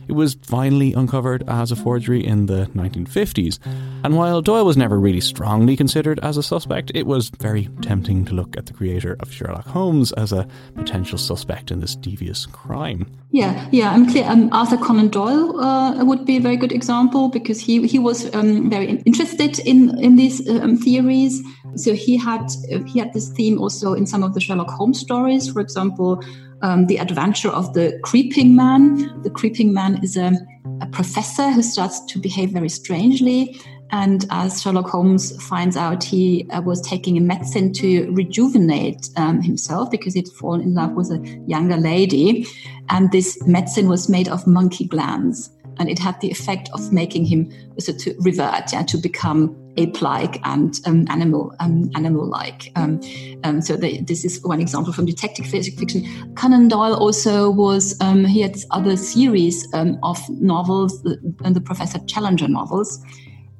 It 0.08 0.12
was 0.12 0.36
finally 0.42 0.94
uncovered 0.94 1.44
as 1.48 1.70
a 1.70 1.76
forgery 1.76 2.24
in 2.24 2.46
the 2.46 2.66
1950s, 2.74 3.58
and 4.02 4.16
while 4.16 4.40
Doyle 4.40 4.64
was 4.64 4.76
never 4.76 4.98
really 4.98 5.20
strongly 5.20 5.76
considered 5.76 6.18
as 6.20 6.36
a 6.36 6.42
suspect, 6.42 6.90
it 6.94 7.06
was 7.06 7.28
very 7.28 7.68
tempting 7.82 8.24
to 8.24 8.34
look 8.34 8.56
at 8.56 8.66
the 8.66 8.72
creator 8.72 9.16
of 9.20 9.32
Sherlock 9.32 9.66
Holmes 9.66 10.12
as 10.12 10.32
a 10.32 10.48
potential 10.74 11.18
suspect 11.18 11.70
in 11.70 11.80
this 11.80 11.94
devious 11.94 12.46
crime. 12.46 13.06
Yeah, 13.30 13.68
yeah, 13.70 13.90
I'm 13.90 14.10
clear. 14.10 14.24
Um, 14.24 14.48
Arthur 14.52 14.78
Conan 14.78 15.08
Doyle 15.08 15.60
uh, 15.60 16.02
would 16.02 16.24
be 16.24 16.38
a 16.38 16.40
very 16.40 16.56
good 16.56 16.72
example 16.72 17.28
because 17.28 17.60
he 17.60 17.86
he 17.86 17.98
was 17.98 18.34
um, 18.34 18.70
very 18.70 19.02
interested 19.04 19.58
in 19.58 19.98
in 20.02 20.16
these 20.16 20.48
um, 20.48 20.78
theories. 20.78 21.42
So 21.76 21.92
he 21.92 22.16
had 22.16 22.44
uh, 22.72 22.82
he 22.84 22.98
had 22.98 23.12
this 23.12 23.28
theme 23.28 23.58
also 23.58 23.92
in 23.92 24.06
some 24.06 24.22
of 24.22 24.32
the 24.32 24.40
Sherlock 24.40 24.70
Holmes 24.70 24.98
stories. 24.98 25.52
For 25.52 25.60
example, 25.60 26.24
um, 26.62 26.86
the 26.86 26.98
adventure 26.98 27.50
of 27.50 27.74
the 27.74 27.98
creeping 28.02 28.54
man. 28.56 29.22
The 29.22 29.30
creeping 29.30 29.72
man 29.72 30.02
is 30.02 30.16
a, 30.16 30.32
a 30.80 30.86
professor 30.86 31.50
who 31.50 31.62
starts 31.62 32.00
to 32.06 32.18
behave 32.18 32.50
very 32.50 32.68
strangely. 32.68 33.60
And 33.90 34.26
as 34.30 34.60
Sherlock 34.60 34.88
Holmes 34.88 35.42
finds 35.46 35.76
out, 35.76 36.04
he 36.04 36.46
uh, 36.50 36.60
was 36.60 36.80
taking 36.82 37.16
a 37.16 37.20
medicine 37.20 37.72
to 37.74 38.10
rejuvenate 38.12 39.08
um, 39.16 39.40
himself 39.40 39.90
because 39.90 40.14
he'd 40.14 40.28
fallen 40.28 40.60
in 40.60 40.74
love 40.74 40.92
with 40.92 41.10
a 41.10 41.42
younger 41.46 41.76
lady. 41.76 42.46
And 42.90 43.10
this 43.12 43.40
medicine 43.46 43.88
was 43.88 44.08
made 44.08 44.28
of 44.28 44.46
monkey 44.46 44.84
glands. 44.84 45.50
And 45.78 45.88
it 45.88 45.98
had 45.98 46.20
the 46.20 46.30
effect 46.30 46.68
of 46.74 46.92
making 46.92 47.24
him 47.24 47.52
so 47.78 47.92
to 47.92 48.14
revert, 48.20 48.72
yeah, 48.72 48.82
to 48.82 48.98
become 48.98 49.56
ape-like 49.76 50.40
and 50.44 50.80
um, 50.86 51.06
animal 51.08 51.54
um, 51.60 51.90
animal-like. 51.94 52.72
Um, 52.76 53.00
um 53.44 53.60
so 53.60 53.76
this 53.76 54.24
is 54.24 54.42
one 54.42 54.60
example 54.60 54.92
from 54.92 55.06
detective 55.06 55.46
fiction. 55.46 56.34
Conan 56.34 56.68
Doyle 56.68 56.94
also 56.94 57.48
was 57.50 57.96
um, 58.00 58.24
he 58.24 58.40
had 58.40 58.56
other 58.72 58.96
series 58.96 59.66
um, 59.74 59.98
of 60.02 60.18
novels, 60.28 61.02
the, 61.02 61.16
the 61.50 61.60
Professor 61.60 61.98
Challenger 62.06 62.48
novels. 62.48 63.00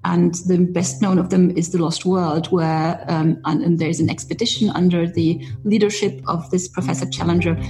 And 0.05 0.35
the 0.47 0.59
best 0.59 1.03
known 1.03 1.19
of 1.19 1.31
them 1.31 1.51
is 1.57 1.73
The 1.73 1.79
Lost 1.79 2.07
World, 2.07 2.47
where 2.47 3.05
and, 3.09 3.39
and 3.45 3.79
there's 3.79 4.01
an 4.01 4.09
expedition 4.09 4.71
under 4.71 5.09
the 5.09 5.45
leadership 5.65 6.23
of 6.29 6.49
this 6.51 6.69
Professor 6.69 7.05
Challenger 7.11 7.61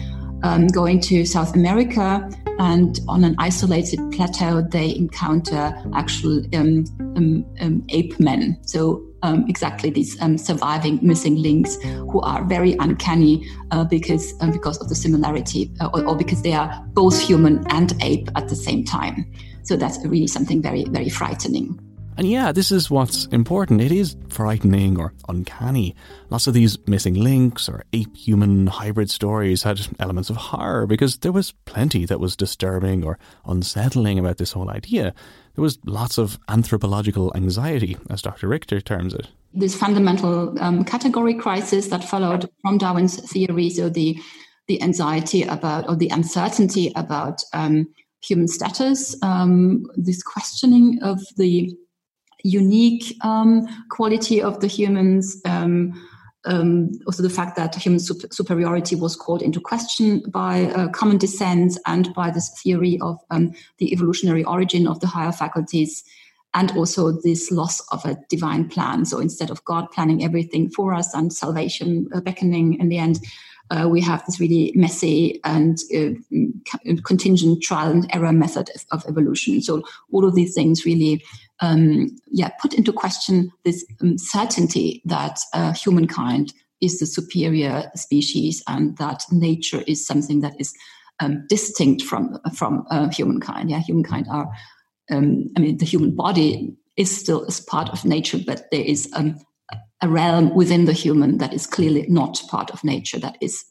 um, 0.43 0.67
going 0.69 1.01
to 1.01 1.25
South 1.25 1.55
America, 1.55 2.29
and 2.59 3.01
on 3.09 3.25
an 3.25 3.35
isolated 3.39 4.01
plateau, 4.13 4.63
they 4.63 4.95
encounter 4.97 5.73
actual 5.95 6.43
um, 6.55 6.85
um, 7.17 7.45
um 7.61 7.85
ape 7.89 8.19
men. 8.19 8.59
So 8.63 9.05
um, 9.23 9.45
exactly 9.49 9.91
these 9.91 10.21
um, 10.21 10.39
surviving 10.39 10.99
missing 11.03 11.37
links 11.37 11.77
who 11.83 12.21
are 12.21 12.45
very 12.45 12.77
uncanny 12.79 13.49
uh, 13.71 13.85
because 13.85 14.35
uh, 14.41 14.51
because 14.51 14.79
of 14.79 14.89
the 14.89 14.95
similarity 14.95 15.73
uh, 15.81 15.91
or, 15.93 16.05
or, 16.05 16.17
because 16.17 16.43
they 16.43 16.53
are 16.53 16.85
both 16.93 17.19
human 17.21 17.65
and 17.71 17.93
ape 18.03 18.29
at 18.37 18.49
the 18.49 18.57
same 18.57 18.85
time. 18.85 19.31
So 19.63 19.77
that's 19.77 19.99
really 20.05 20.29
something 20.29 20.63
very 20.63 20.85
very 20.85 21.09
frightening. 21.09 21.88
And 22.19 22.29
yeah, 22.29 22.51
this 22.51 22.73
is 22.73 22.91
what's 22.91 23.27
important. 23.27 23.81
It 23.81 23.93
is 23.93 24.17
frightening 24.29 24.99
or 24.99 25.15
uncanny. 25.29 25.95
Lots 26.31 26.49
of 26.49 26.53
these 26.53 26.77
missing 26.89 27.15
links 27.15 27.69
or 27.69 27.85
ape 27.93 28.17
human 28.17 28.67
hybrid 28.67 29.09
stories 29.09 29.63
had 29.63 29.87
elements 30.01 30.29
of 30.29 30.35
horror 30.35 30.89
because 30.89 31.19
there 31.19 31.31
was 31.31 31.53
plenty 31.65 32.05
that 32.07 32.19
was 32.19 32.35
disturbing 32.35 33.05
or 33.05 33.21
unsettling 33.47 34.19
about 34.19 34.39
this 34.39 34.51
whole 34.51 34.69
idea. 34.69 35.15
There 35.55 35.63
was 35.63 35.79
lots 35.85 36.19
of 36.19 36.41
anthropological 36.49 37.33
anxiety, 37.37 37.97
as 38.11 38.21
Dr. 38.21 38.49
Richter 38.49 38.81
terms 38.81 39.15
it. 39.15 39.29
This 39.55 39.77
fundamental 39.77 40.61
um, 40.61 40.85
category 40.85 41.35
crisis 41.35 41.87
that 41.87 42.03
followed 42.03 42.51
from 42.63 42.79
Darwin's 42.79 43.21
theory, 43.31 43.71
so 43.71 43.89
the 43.89 44.21
the 44.67 44.83
anxiety 44.83 45.45
about 45.45 45.89
or 45.89 45.95
the 45.95 46.09
uncertainty 46.09 46.93
about 46.97 47.43
um, 47.53 47.87
human 48.21 48.49
status, 48.49 49.17
um, 49.23 49.85
this 49.97 50.23
questioning 50.23 50.99
of 51.01 51.21
the 51.37 51.73
unique 52.45 53.17
um, 53.23 53.67
quality 53.91 54.41
of 54.43 54.61
the 54.61 54.67
humans. 54.67 55.41
Um, 55.45 55.93
um, 56.45 56.93
also, 57.07 57.23
the 57.23 57.31
fact 57.31 57.57
that 57.57 57.75
human 57.75 57.99
super- 57.99 58.29
superiority 58.31 58.95
was 58.95 59.17
called 59.17 59.43
into 59.43 59.61
question 59.61 60.23
by 60.31 60.67
uh, 60.67 60.89
common 60.89 61.19
descent 61.19 61.79
and 61.87 62.15
by 62.15 62.31
this 62.31 62.49
theory 62.63 62.99
of 63.03 63.19
um, 63.31 63.53
the 63.79 63.93
evolutionary 63.93 64.45
origin 64.45 64.87
of 64.87 65.01
the 65.01 65.09
higher 65.09 65.33
faculties, 65.33 66.05
and 66.55 66.71
also 66.73 67.13
this 67.13 67.51
loss 67.51 67.81
of 67.93 68.05
a 68.05 68.17
divine 68.29 68.69
plan. 68.69 69.05
So, 69.05 69.19
instead 69.19 69.51
of 69.51 69.65
God 69.65 69.91
planning 69.91 70.25
everything 70.25 70.71
for 70.71 70.95
us 70.95 71.13
and 71.13 71.33
salvation 71.33 72.09
uh, 72.15 72.21
beckoning 72.21 72.81
in 72.81 72.89
the 72.89 72.99
end, 72.99 73.21
uh, 73.71 73.89
we 73.89 74.01
have 74.01 74.25
this 74.27 74.41
really 74.41 74.73
messy 74.75 75.41
and 75.45 75.79
uh, 75.95 76.11
contingent 77.05 77.63
trial 77.63 77.91
and 77.91 78.09
error 78.15 78.33
method 78.33 78.71
of, 78.91 79.05
evolution. 79.07 79.61
So 79.63 79.83
all 80.13 80.25
of 80.25 80.35
these 80.35 80.55
things 80.55 80.85
really, 80.85 81.23
um, 81.61 82.17
yeah, 82.29 82.49
put 82.61 82.75
into 82.75 82.93
question 82.93 83.51
this 83.65 83.85
um, 84.01 84.19
certainty 84.19 85.03
that 85.05 85.41
uh, 85.53 85.73
humankind 85.73 86.53
is 86.81 86.99
the 86.99 87.07
superior 87.07 87.91
species 87.95 88.63
and 88.69 88.97
that 88.99 89.25
nature 89.31 89.83
is 89.87 90.07
something 90.07 90.41
that 90.41 90.55
is 90.61 90.73
um, 91.21 91.45
distinct 91.49 92.03
from 92.03 92.39
from 92.55 92.87
uh, 92.91 93.09
humankind. 93.09 93.71
Yeah, 93.71 93.81
humankind 93.81 94.27
are. 94.31 94.49
Um, 95.11 95.49
I 95.57 95.61
mean, 95.61 95.79
the 95.79 95.87
human 95.87 96.15
body 96.15 96.77
is 96.97 97.17
still 97.17 97.45
is 97.45 97.61
part 97.61 97.89
of 97.91 98.05
nature, 98.05 98.39
but 98.47 98.71
there 98.71 98.85
is 98.85 99.11
um, 99.15 99.37
a 100.03 100.09
realm 100.09 100.55
within 100.55 100.85
the 100.85 100.93
human 100.93 101.39
that 101.39 101.53
is 101.53 101.67
clearly 101.67 102.07
not 102.09 102.41
part 102.49 102.71
of 102.71 102.85
nature, 102.85 103.19
that 103.19 103.37
is 103.41 103.65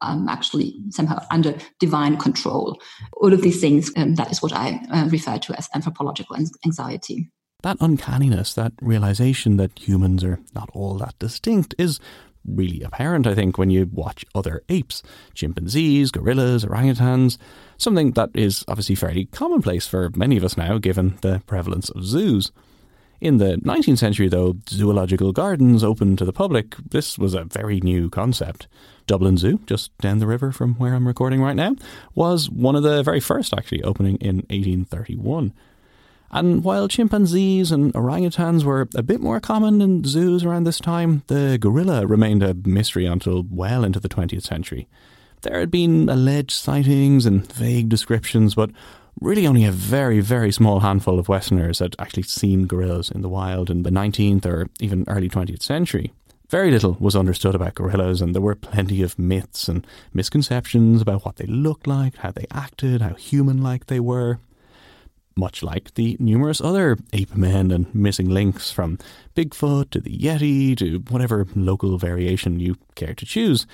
um, 0.00 0.28
actually 0.28 0.80
somehow 0.90 1.24
under 1.30 1.56
divine 1.78 2.16
control. 2.16 2.80
All 3.14 3.32
of 3.32 3.42
these 3.42 3.60
things, 3.60 3.90
um, 3.96 4.14
that 4.16 4.30
is 4.30 4.42
what 4.42 4.52
I 4.52 4.80
uh, 4.90 5.08
refer 5.08 5.38
to 5.38 5.58
as 5.58 5.68
anthropological 5.74 6.36
anxiety. 6.64 7.30
That 7.62 7.76
uncanniness, 7.80 8.54
that 8.54 8.72
realization 8.80 9.56
that 9.58 9.78
humans 9.78 10.24
are 10.24 10.40
not 10.54 10.70
all 10.72 10.94
that 10.98 11.18
distinct, 11.18 11.74
is 11.78 12.00
really 12.46 12.82
apparent, 12.82 13.26
I 13.26 13.34
think, 13.34 13.58
when 13.58 13.68
you 13.68 13.88
watch 13.92 14.24
other 14.34 14.62
apes, 14.70 15.02
chimpanzees, 15.34 16.10
gorillas, 16.10 16.64
orangutans, 16.64 17.36
something 17.76 18.12
that 18.12 18.30
is 18.34 18.64
obviously 18.66 18.94
fairly 18.94 19.26
commonplace 19.26 19.86
for 19.86 20.10
many 20.16 20.38
of 20.38 20.44
us 20.44 20.56
now, 20.56 20.78
given 20.78 21.18
the 21.20 21.42
prevalence 21.46 21.90
of 21.90 22.04
zoos. 22.04 22.50
In 23.20 23.36
the 23.36 23.56
19th 23.56 23.98
century, 23.98 24.28
though, 24.28 24.56
zoological 24.68 25.32
gardens 25.32 25.84
opened 25.84 26.16
to 26.18 26.24
the 26.24 26.32
public, 26.32 26.74
this 26.76 27.18
was 27.18 27.34
a 27.34 27.44
very 27.44 27.80
new 27.80 28.08
concept. 28.08 28.66
Dublin 29.06 29.36
Zoo, 29.36 29.60
just 29.66 29.96
down 29.98 30.20
the 30.20 30.26
river 30.26 30.52
from 30.52 30.74
where 30.76 30.94
I'm 30.94 31.06
recording 31.06 31.42
right 31.42 31.56
now, 31.56 31.76
was 32.14 32.48
one 32.48 32.76
of 32.76 32.82
the 32.82 33.02
very 33.02 33.20
first, 33.20 33.52
actually, 33.52 33.82
opening 33.82 34.16
in 34.16 34.36
1831. 34.48 35.52
And 36.30 36.64
while 36.64 36.88
chimpanzees 36.88 37.70
and 37.72 37.92
orangutans 37.92 38.64
were 38.64 38.88
a 38.94 39.02
bit 39.02 39.20
more 39.20 39.40
common 39.40 39.82
in 39.82 40.04
zoos 40.04 40.42
around 40.42 40.64
this 40.64 40.78
time, 40.78 41.22
the 41.26 41.58
gorilla 41.60 42.06
remained 42.06 42.42
a 42.42 42.54
mystery 42.54 43.04
until 43.04 43.44
well 43.50 43.84
into 43.84 44.00
the 44.00 44.08
20th 44.08 44.44
century. 44.44 44.88
There 45.42 45.58
had 45.58 45.70
been 45.70 46.08
alleged 46.08 46.52
sightings 46.52 47.26
and 47.26 47.50
vague 47.52 47.88
descriptions, 47.88 48.54
but 48.54 48.70
really 49.20 49.46
only 49.46 49.64
a 49.64 49.72
very, 49.72 50.20
very 50.20 50.50
small 50.50 50.80
handful 50.80 51.18
of 51.18 51.28
Westerners 51.28 51.78
had 51.78 51.94
actually 51.98 52.22
seen 52.22 52.66
gorillas 52.66 53.10
in 53.10 53.20
the 53.20 53.28
wild 53.28 53.70
in 53.70 53.82
the 53.82 53.90
19th 53.90 54.46
or 54.46 54.68
even 54.80 55.04
early 55.08 55.28
20th 55.28 55.62
century. 55.62 56.12
Very 56.48 56.70
little 56.70 56.96
was 56.98 57.14
understood 57.14 57.54
about 57.54 57.76
gorillas, 57.76 58.20
and 58.20 58.34
there 58.34 58.42
were 58.42 58.56
plenty 58.56 59.02
of 59.02 59.18
myths 59.18 59.68
and 59.68 59.86
misconceptions 60.12 61.00
about 61.00 61.24
what 61.24 61.36
they 61.36 61.46
looked 61.46 61.86
like, 61.86 62.16
how 62.16 62.32
they 62.32 62.46
acted, 62.50 63.02
how 63.02 63.14
human 63.14 63.62
like 63.62 63.86
they 63.86 64.00
were. 64.00 64.40
Much 65.36 65.62
like 65.62 65.94
the 65.94 66.16
numerous 66.18 66.60
other 66.60 66.98
ape 67.12 67.36
men 67.36 67.70
and 67.70 67.94
missing 67.94 68.28
links, 68.28 68.72
from 68.72 68.98
Bigfoot 69.36 69.90
to 69.90 70.00
the 70.00 70.18
Yeti 70.18 70.76
to 70.78 70.98
whatever 71.08 71.46
local 71.54 71.96
variation 71.98 72.58
you 72.58 72.76
care 72.96 73.14
to 73.14 73.24
choose. 73.24 73.64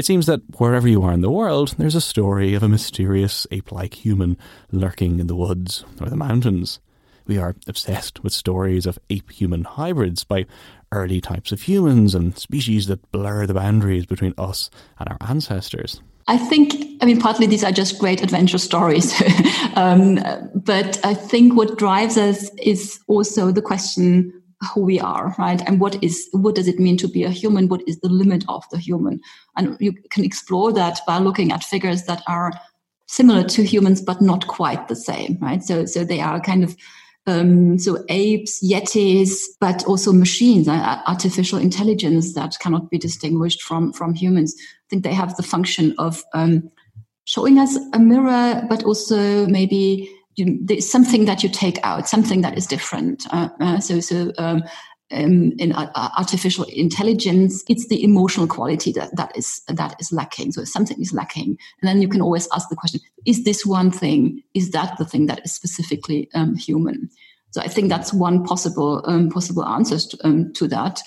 It 0.00 0.06
seems 0.06 0.24
that 0.24 0.40
wherever 0.58 0.88
you 0.88 1.02
are 1.02 1.12
in 1.12 1.20
the 1.20 1.30
world, 1.30 1.74
there's 1.76 1.94
a 1.94 2.00
story 2.00 2.54
of 2.54 2.62
a 2.62 2.70
mysterious 2.70 3.46
ape 3.50 3.70
like 3.70 4.02
human 4.02 4.38
lurking 4.72 5.20
in 5.20 5.26
the 5.26 5.36
woods 5.36 5.84
or 6.00 6.08
the 6.08 6.16
mountains. 6.16 6.80
We 7.26 7.36
are 7.36 7.54
obsessed 7.66 8.24
with 8.24 8.32
stories 8.32 8.86
of 8.86 8.98
ape 9.10 9.30
human 9.30 9.64
hybrids 9.64 10.24
by 10.24 10.46
early 10.90 11.20
types 11.20 11.52
of 11.52 11.60
humans 11.60 12.14
and 12.14 12.38
species 12.38 12.86
that 12.86 13.12
blur 13.12 13.44
the 13.44 13.52
boundaries 13.52 14.06
between 14.06 14.32
us 14.38 14.70
and 14.98 15.06
our 15.10 15.18
ancestors. 15.20 16.00
I 16.28 16.38
think, 16.38 16.72
I 17.02 17.04
mean, 17.04 17.20
partly 17.20 17.46
these 17.46 17.62
are 17.62 17.70
just 17.70 17.98
great 17.98 18.22
adventure 18.22 18.56
stories. 18.56 19.12
um, 19.76 20.18
but 20.54 20.98
I 21.04 21.12
think 21.12 21.56
what 21.56 21.76
drives 21.76 22.16
us 22.16 22.48
is 22.56 22.98
also 23.06 23.52
the 23.52 23.60
question 23.60 24.39
who 24.72 24.82
we 24.82 25.00
are 25.00 25.34
right? 25.38 25.62
And 25.66 25.80
what 25.80 26.02
is 26.02 26.28
what 26.32 26.54
does 26.54 26.68
it 26.68 26.78
mean 26.78 26.96
to 26.98 27.08
be 27.08 27.24
a 27.24 27.30
human? 27.30 27.68
What 27.68 27.82
is 27.88 28.00
the 28.00 28.08
limit 28.08 28.44
of 28.48 28.64
the 28.70 28.78
human? 28.78 29.20
And 29.56 29.76
you 29.80 29.92
can 30.10 30.24
explore 30.24 30.72
that 30.72 31.00
by 31.06 31.18
looking 31.18 31.52
at 31.52 31.64
figures 31.64 32.04
that 32.04 32.22
are 32.28 32.52
similar 33.06 33.42
to 33.42 33.64
humans 33.64 34.00
but 34.00 34.20
not 34.20 34.46
quite 34.46 34.88
the 34.88 34.96
same 34.96 35.38
right? 35.40 35.62
So 35.62 35.86
so 35.86 36.04
they 36.04 36.20
are 36.20 36.40
kind 36.40 36.62
of 36.62 36.76
um, 37.26 37.78
so 37.78 38.04
apes, 38.08 38.62
yetis, 38.62 39.42
but 39.60 39.84
also 39.84 40.12
machines, 40.12 40.66
uh, 40.66 41.02
artificial 41.06 41.58
intelligence 41.58 42.34
that 42.34 42.58
cannot 42.60 42.90
be 42.90 42.98
distinguished 42.98 43.62
from 43.62 43.92
from 43.92 44.14
humans. 44.14 44.54
I 44.58 44.86
think 44.88 45.04
they 45.04 45.14
have 45.14 45.36
the 45.36 45.42
function 45.42 45.94
of 45.98 46.24
um, 46.34 46.70
showing 47.24 47.58
us 47.58 47.76
a 47.92 47.98
mirror, 47.98 48.66
but 48.68 48.84
also 48.84 49.46
maybe 49.46 50.10
you, 50.40 50.58
there's 50.60 50.90
something 50.90 51.26
that 51.26 51.42
you 51.42 51.48
take 51.48 51.78
out, 51.84 52.08
something 52.08 52.40
that 52.40 52.58
is 52.58 52.66
different. 52.66 53.26
Uh, 53.30 53.48
uh, 53.60 53.78
so, 53.78 54.00
so 54.00 54.32
um, 54.38 54.64
um, 55.12 55.52
in 55.58 55.72
uh, 55.72 55.90
uh, 55.94 56.08
artificial 56.16 56.64
intelligence, 56.64 57.64
it's 57.68 57.88
the 57.88 58.02
emotional 58.02 58.46
quality 58.46 58.92
that, 58.92 59.14
that 59.16 59.36
is 59.36 59.60
that 59.68 59.96
is 60.00 60.12
lacking. 60.12 60.52
So 60.52 60.64
something 60.64 61.00
is 61.00 61.12
lacking, 61.12 61.58
and 61.80 61.88
then 61.88 62.00
you 62.00 62.08
can 62.08 62.20
always 62.20 62.48
ask 62.54 62.68
the 62.68 62.76
question: 62.76 63.00
Is 63.26 63.44
this 63.44 63.66
one 63.66 63.90
thing? 63.90 64.42
Is 64.54 64.70
that 64.70 64.98
the 64.98 65.04
thing 65.04 65.26
that 65.26 65.44
is 65.44 65.52
specifically 65.52 66.28
um, 66.34 66.54
human? 66.54 67.10
So 67.50 67.60
I 67.60 67.66
think 67.66 67.88
that's 67.88 68.12
one 68.12 68.44
possible 68.44 69.02
um, 69.04 69.30
possible 69.30 69.64
answers 69.64 70.06
to, 70.06 70.18
um, 70.24 70.52
to 70.54 70.68
that. 70.68 71.00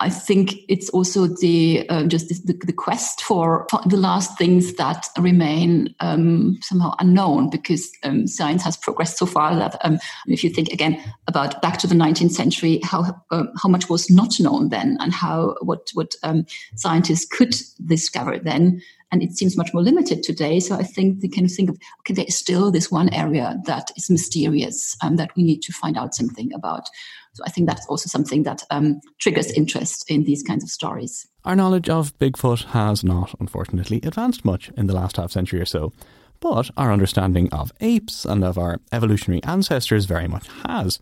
I 0.00 0.10
think 0.10 0.54
it's 0.68 0.90
also 0.90 1.28
the 1.28 1.88
uh, 1.88 2.04
just 2.04 2.28
the, 2.46 2.52
the, 2.64 2.72
quest 2.72 3.22
for, 3.22 3.64
the 3.86 3.96
last 3.96 4.36
things 4.36 4.74
that 4.74 5.06
remain 5.16 5.94
um, 6.00 6.58
somehow 6.62 6.94
unknown 6.98 7.48
because 7.48 7.92
um, 8.02 8.26
science 8.26 8.64
has 8.64 8.76
progressed 8.76 9.18
so 9.18 9.26
far 9.26 9.54
that 9.54 9.76
um, 9.82 9.98
if 10.26 10.42
you 10.42 10.50
think 10.50 10.70
again 10.70 11.00
about 11.28 11.62
back 11.62 11.78
to 11.78 11.86
the 11.86 11.94
19th 11.94 12.32
century, 12.32 12.80
how 12.82 13.22
uh, 13.30 13.44
how 13.62 13.68
much 13.68 13.88
was 13.88 14.10
not 14.10 14.40
known 14.40 14.70
then, 14.70 14.96
and 14.98 15.12
how 15.12 15.54
what 15.62 15.90
what 15.94 16.16
um, 16.24 16.44
scientists 16.74 17.24
could 17.24 17.54
discover 17.86 18.36
then, 18.38 18.82
and 19.14 19.22
it 19.22 19.36
seems 19.38 19.56
much 19.56 19.72
more 19.72 19.82
limited 19.82 20.24
today. 20.24 20.58
So 20.58 20.74
I 20.74 20.82
think 20.82 21.20
they 21.20 21.28
can 21.28 21.46
think 21.46 21.70
of 21.70 21.78
okay, 22.00 22.14
there 22.14 22.24
is 22.26 22.36
still 22.36 22.72
this 22.72 22.90
one 22.90 23.14
area 23.14 23.56
that 23.66 23.92
is 23.96 24.10
mysterious 24.10 24.96
and 25.02 25.16
that 25.20 25.30
we 25.36 25.44
need 25.44 25.62
to 25.62 25.72
find 25.72 25.96
out 25.96 26.16
something 26.16 26.52
about. 26.52 26.88
So 27.34 27.44
I 27.46 27.50
think 27.50 27.68
that's 27.68 27.86
also 27.86 28.08
something 28.08 28.42
that 28.42 28.64
um, 28.70 29.00
triggers 29.20 29.52
interest 29.52 30.10
in 30.10 30.24
these 30.24 30.42
kinds 30.42 30.64
of 30.64 30.70
stories. 30.70 31.28
Our 31.44 31.54
knowledge 31.54 31.88
of 31.88 32.18
Bigfoot 32.18 32.64
has 32.66 33.04
not, 33.04 33.34
unfortunately, 33.38 34.00
advanced 34.02 34.44
much 34.44 34.70
in 34.76 34.88
the 34.88 34.94
last 34.94 35.16
half 35.16 35.30
century 35.30 35.60
or 35.60 35.66
so, 35.66 35.92
but 36.40 36.70
our 36.76 36.92
understanding 36.92 37.52
of 37.52 37.72
apes 37.80 38.24
and 38.24 38.42
of 38.44 38.58
our 38.58 38.80
evolutionary 38.90 39.44
ancestors 39.44 40.06
very 40.06 40.26
much 40.26 40.48
has. 40.66 40.98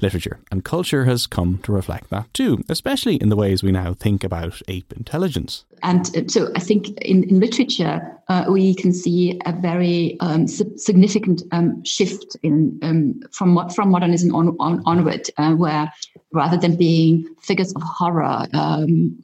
Literature 0.00 0.40
and 0.50 0.64
culture 0.64 1.04
has 1.04 1.26
come 1.26 1.58
to 1.62 1.72
reflect 1.72 2.10
that 2.10 2.32
too, 2.34 2.62
especially 2.68 3.16
in 3.16 3.28
the 3.28 3.36
ways 3.36 3.62
we 3.62 3.72
now 3.72 3.94
think 3.94 4.24
about 4.24 4.60
ape 4.68 4.92
intelligence. 4.92 5.64
And 5.82 6.16
uh, 6.16 6.22
so 6.28 6.50
I 6.56 6.60
think 6.60 6.88
in, 7.00 7.24
in 7.24 7.40
literature, 7.40 8.00
uh, 8.28 8.46
we 8.48 8.74
can 8.74 8.92
see 8.92 9.40
a 9.46 9.52
very 9.52 10.18
um, 10.20 10.46
significant 10.46 11.42
um, 11.52 11.84
shift 11.84 12.36
in 12.42 12.78
um, 12.82 13.20
from 13.30 13.68
from 13.70 13.90
modernism 13.90 14.34
on, 14.34 14.56
on, 14.58 14.82
onward, 14.84 15.28
uh, 15.36 15.52
where 15.52 15.92
rather 16.32 16.56
than 16.56 16.76
being 16.76 17.24
figures 17.40 17.72
of 17.74 17.82
horror, 17.82 18.46
um, 18.54 19.16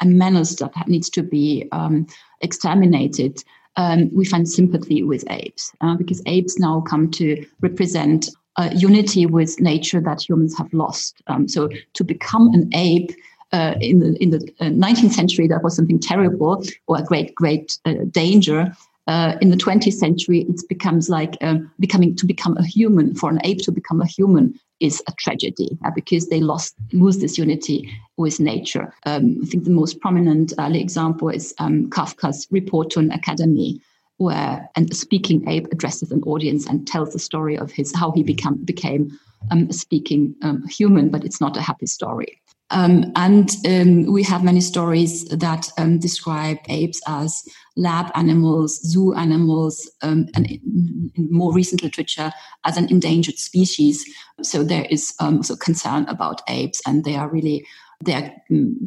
a 0.00 0.06
menace 0.06 0.56
that 0.56 0.88
needs 0.88 1.10
to 1.10 1.22
be 1.22 1.68
um, 1.72 2.06
exterminated, 2.40 3.42
um, 3.76 4.10
we 4.14 4.24
find 4.24 4.48
sympathy 4.48 5.02
with 5.02 5.24
apes 5.30 5.72
uh, 5.80 5.96
because 5.96 6.22
apes 6.26 6.58
now 6.58 6.80
come 6.80 7.10
to 7.10 7.44
represent 7.60 8.30
uh, 8.56 8.70
unity 8.74 9.26
with 9.26 9.60
nature 9.60 10.00
that 10.00 10.22
humans 10.28 10.56
have 10.56 10.72
lost. 10.72 11.22
Um, 11.26 11.48
so 11.48 11.68
to 11.94 12.04
become 12.04 12.52
an 12.54 12.70
ape 12.74 13.12
uh, 13.52 13.74
in 13.80 14.00
the 14.00 14.16
in 14.22 14.30
the 14.30 14.38
19th 14.60 15.04
uh, 15.04 15.08
century, 15.10 15.46
that 15.48 15.62
was 15.62 15.76
something 15.76 16.00
terrible 16.00 16.62
or 16.86 16.98
a 16.98 17.02
great 17.02 17.34
great 17.34 17.78
uh, 17.84 17.94
danger. 18.10 18.74
Uh, 19.06 19.36
in 19.42 19.50
the 19.50 19.56
20th 19.56 19.92
century, 19.92 20.46
it 20.48 20.66
becomes 20.66 21.10
like 21.10 21.36
um, 21.42 21.70
becoming 21.78 22.16
to 22.16 22.24
become 22.24 22.56
a 22.56 22.64
human. 22.64 23.14
For 23.14 23.28
an 23.28 23.38
ape 23.44 23.58
to 23.64 23.70
become 23.70 24.00
a 24.00 24.06
human 24.06 24.58
is 24.80 25.02
a 25.06 25.12
tragedy 25.12 25.78
uh, 25.84 25.90
because 25.94 26.28
they 26.28 26.40
lost 26.40 26.74
lose 26.92 27.18
this 27.18 27.36
unity 27.36 27.90
with 28.16 28.40
nature. 28.40 28.94
Um, 29.04 29.40
I 29.42 29.46
think 29.46 29.64
the 29.64 29.70
most 29.70 30.00
prominent 30.00 30.54
early 30.58 30.80
example 30.80 31.28
is 31.28 31.54
um, 31.58 31.90
Kafka's 31.90 32.48
Report 32.50 32.90
to 32.90 32.98
an 33.00 33.12
Academy, 33.12 33.80
where 34.18 34.68
a 34.76 34.94
speaking 34.94 35.48
ape 35.48 35.66
addresses 35.72 36.10
an 36.10 36.22
audience 36.22 36.66
and 36.66 36.86
tells 36.86 37.12
the 37.12 37.18
story 37.18 37.56
of 37.58 37.70
his 37.70 37.94
how 37.94 38.12
he 38.12 38.22
become, 38.22 38.56
became 38.64 39.10
um, 39.50 39.66
a 39.68 39.72
speaking 39.72 40.34
um, 40.42 40.66
human, 40.68 41.10
but 41.10 41.24
it's 41.24 41.40
not 41.40 41.56
a 41.56 41.62
happy 41.62 41.86
story. 41.86 42.40
Um, 42.70 43.12
and 43.14 43.50
um, 43.68 44.10
we 44.10 44.22
have 44.22 44.42
many 44.42 44.60
stories 44.60 45.26
that 45.26 45.70
um, 45.76 45.98
describe 45.98 46.58
apes 46.68 47.00
as 47.06 47.46
lab 47.76 48.10
animals, 48.14 48.80
zoo 48.82 49.14
animals, 49.14 49.90
um, 50.02 50.28
and 50.34 50.50
in, 50.50 51.10
in, 51.14 51.28
more 51.30 51.52
recent 51.52 51.82
literature 51.82 52.32
as 52.64 52.76
an 52.76 52.88
endangered 52.90 53.38
species. 53.38 54.04
So 54.42 54.64
there 54.64 54.86
is 54.88 55.14
also 55.20 55.56
concern 55.56 56.06
about 56.08 56.40
apes, 56.48 56.80
and 56.86 57.04
they 57.04 57.16
are 57.16 57.28
really 57.28 57.66
they 58.02 58.14
are 58.14 58.32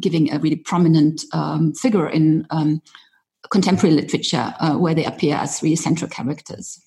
giving 0.00 0.32
a 0.32 0.38
really 0.38 0.56
prominent 0.56 1.22
figure 1.80 2.08
in 2.08 2.46
contemporary 3.50 3.94
literature 3.94 4.54
uh, 4.60 4.76
where 4.76 4.94
they 4.94 5.04
appear 5.04 5.36
as 5.36 5.62
really 5.62 5.76
central 5.76 6.10
characters. 6.10 6.80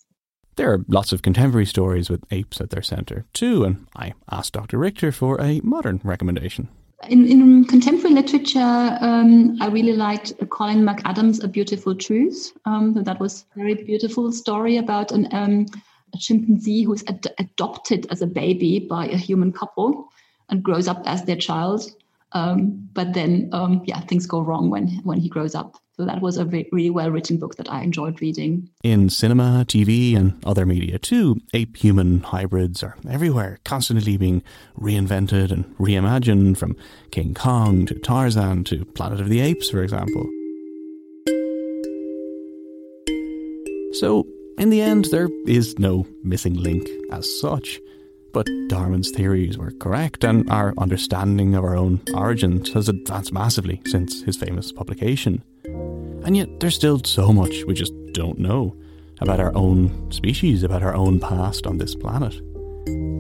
There 0.56 0.72
are 0.72 0.86
lots 0.88 1.14
of 1.14 1.22
contemporary 1.22 1.66
stories 1.66 2.10
with 2.10 2.24
apes 2.30 2.60
at 2.60 2.70
their 2.70 2.82
centre 2.82 3.26
too, 3.34 3.64
and 3.64 3.88
I 3.96 4.14
asked 4.30 4.54
Dr. 4.54 4.78
Richter 4.78 5.12
for 5.12 5.40
a 5.42 5.62
modern 5.64 6.02
recommendation. 6.04 6.70
In, 7.10 7.28
in 7.28 7.66
contemporary 7.66 8.14
literature, 8.14 8.98
um, 9.02 9.58
I 9.60 9.68
really 9.68 9.94
liked 9.94 10.34
Colin 10.50 10.84
McAdam's 10.84 11.44
A 11.44 11.48
Beautiful 11.48 11.96
Truth. 11.96 12.52
Um, 12.66 12.94
that 12.94 13.20
was 13.20 13.46
a 13.56 13.60
very 13.60 13.74
beautiful 13.74 14.32
story 14.32 14.78
about 14.78 15.12
an, 15.12 15.28
um, 15.32 15.66
a 16.14 16.18
chimpanzee 16.18 16.84
who's 16.84 17.04
ad- 17.08 17.34
adopted 17.40 18.06
as 18.12 18.22
a 18.22 18.28
baby 18.28 18.80
by 18.80 19.08
a 19.08 19.18
human 19.18 19.52
couple 19.52 20.10
and 20.50 20.62
grows 20.62 20.88
up 20.88 21.02
as 21.06 21.24
their 21.24 21.38
child. 21.38 21.90
Um, 22.34 22.88
but 22.94 23.14
then, 23.14 23.50
um, 23.52 23.82
yeah, 23.86 24.02
things 24.02 24.28
go 24.28 24.42
wrong 24.42 24.70
when 24.70 24.88
when 25.04 25.20
he 25.20 25.28
grows 25.28 25.56
up. 25.56 25.78
So 26.02 26.06
that 26.06 26.20
was 26.20 26.40
a 26.40 26.46
really 26.46 26.90
well 26.90 27.12
written 27.12 27.38
book 27.38 27.58
that 27.58 27.72
I 27.72 27.84
enjoyed 27.84 28.22
reading. 28.22 28.72
In 28.84 29.08
cinema, 29.12 29.66
TV, 29.68 30.18
and 30.18 30.44
other 30.44 30.66
media 30.66 30.98
too, 30.98 31.40
ape 31.54 31.78
human 31.78 32.22
hybrids 32.22 32.82
are 32.82 32.98
everywhere, 33.08 33.60
constantly 33.66 34.18
being 34.18 34.42
reinvented 34.80 35.52
and 35.52 35.66
reimagined 35.78 36.58
from 36.58 36.76
King 37.12 37.36
Kong 37.36 37.86
to 37.86 37.94
Tarzan 38.00 38.64
to 38.64 38.84
Planet 38.84 39.22
of 39.22 39.30
the 39.30 39.42
Apes, 39.42 39.70
for 39.70 39.84
example. 39.84 40.28
So, 44.00 44.26
in 44.58 44.72
the 44.72 44.82
end, 44.82 45.06
there 45.12 45.30
is 45.46 45.78
no 45.78 46.08
missing 46.24 46.56
link 46.56 46.90
as 47.12 47.30
such. 47.40 47.80
But 48.34 48.48
Darwin's 48.70 49.12
theories 49.12 49.60
were 49.60 49.72
correct, 49.72 50.24
and 50.24 50.50
our 50.50 50.74
understanding 50.80 51.54
of 51.54 51.64
our 51.64 51.76
own 51.76 52.02
origins 52.16 52.74
has 52.74 52.90
advanced 52.90 53.32
massively 53.32 53.84
since 53.86 54.24
his 54.24 54.36
famous 54.36 54.72
publication. 54.72 55.44
And 55.66 56.36
yet, 56.38 56.60
there's 56.60 56.76
still 56.76 57.02
so 57.04 57.32
much 57.32 57.64
we 57.66 57.74
just 57.74 57.94
don't 58.14 58.40
know 58.40 58.76
about 59.20 59.40
our 59.40 59.56
own 59.56 60.12
species, 60.12 60.64
about 60.64 60.84
our 60.84 60.96
own 60.96 61.20
past 61.20 61.68
on 61.68 61.78
this 61.78 61.96
planet. 61.96 62.40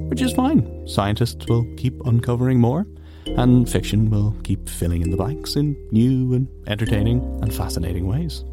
Which 0.09 0.21
is 0.21 0.33
fine. 0.33 0.87
Scientists 0.87 1.45
will 1.47 1.65
keep 1.77 2.05
uncovering 2.05 2.59
more, 2.59 2.85
and 3.25 3.69
fiction 3.69 4.09
will 4.09 4.35
keep 4.43 4.67
filling 4.67 5.01
in 5.01 5.11
the 5.11 5.17
blanks 5.17 5.55
in 5.55 5.75
new 5.91 6.33
and 6.33 6.47
entertaining 6.67 7.21
and 7.41 7.53
fascinating 7.53 8.07
ways. 8.07 8.43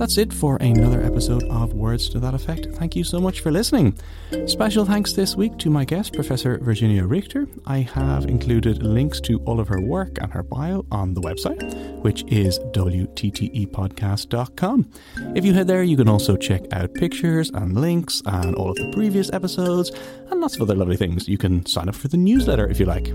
That's 0.00 0.16
it 0.16 0.32
for 0.32 0.56
another 0.62 1.02
episode 1.02 1.44
of 1.50 1.74
Words 1.74 2.08
to 2.08 2.18
That 2.20 2.32
Effect. 2.32 2.68
Thank 2.76 2.96
you 2.96 3.04
so 3.04 3.20
much 3.20 3.40
for 3.40 3.50
listening. 3.50 3.98
Special 4.46 4.86
thanks 4.86 5.12
this 5.12 5.36
week 5.36 5.58
to 5.58 5.68
my 5.68 5.84
guest, 5.84 6.14
Professor 6.14 6.56
Virginia 6.56 7.04
Richter. 7.04 7.46
I 7.66 7.80
have 7.80 8.24
included 8.24 8.82
links 8.82 9.20
to 9.20 9.40
all 9.40 9.60
of 9.60 9.68
her 9.68 9.78
work 9.78 10.16
and 10.22 10.32
her 10.32 10.42
bio 10.42 10.86
on 10.90 11.12
the 11.12 11.20
website, 11.20 12.00
which 12.00 12.24
is 12.28 12.58
WTTEpodcast.com. 12.72 14.90
If 15.36 15.44
you 15.44 15.52
head 15.52 15.68
there, 15.68 15.82
you 15.82 15.98
can 15.98 16.08
also 16.08 16.34
check 16.34 16.62
out 16.72 16.94
pictures 16.94 17.50
and 17.50 17.78
links 17.78 18.22
and 18.24 18.54
all 18.54 18.70
of 18.70 18.76
the 18.76 18.90
previous 18.92 19.30
episodes 19.34 19.90
and 20.30 20.40
lots 20.40 20.56
of 20.56 20.62
other 20.62 20.76
lovely 20.76 20.96
things. 20.96 21.28
You 21.28 21.36
can 21.36 21.66
sign 21.66 21.90
up 21.90 21.94
for 21.94 22.08
the 22.08 22.16
newsletter 22.16 22.66
if 22.66 22.80
you 22.80 22.86
like. 22.86 23.12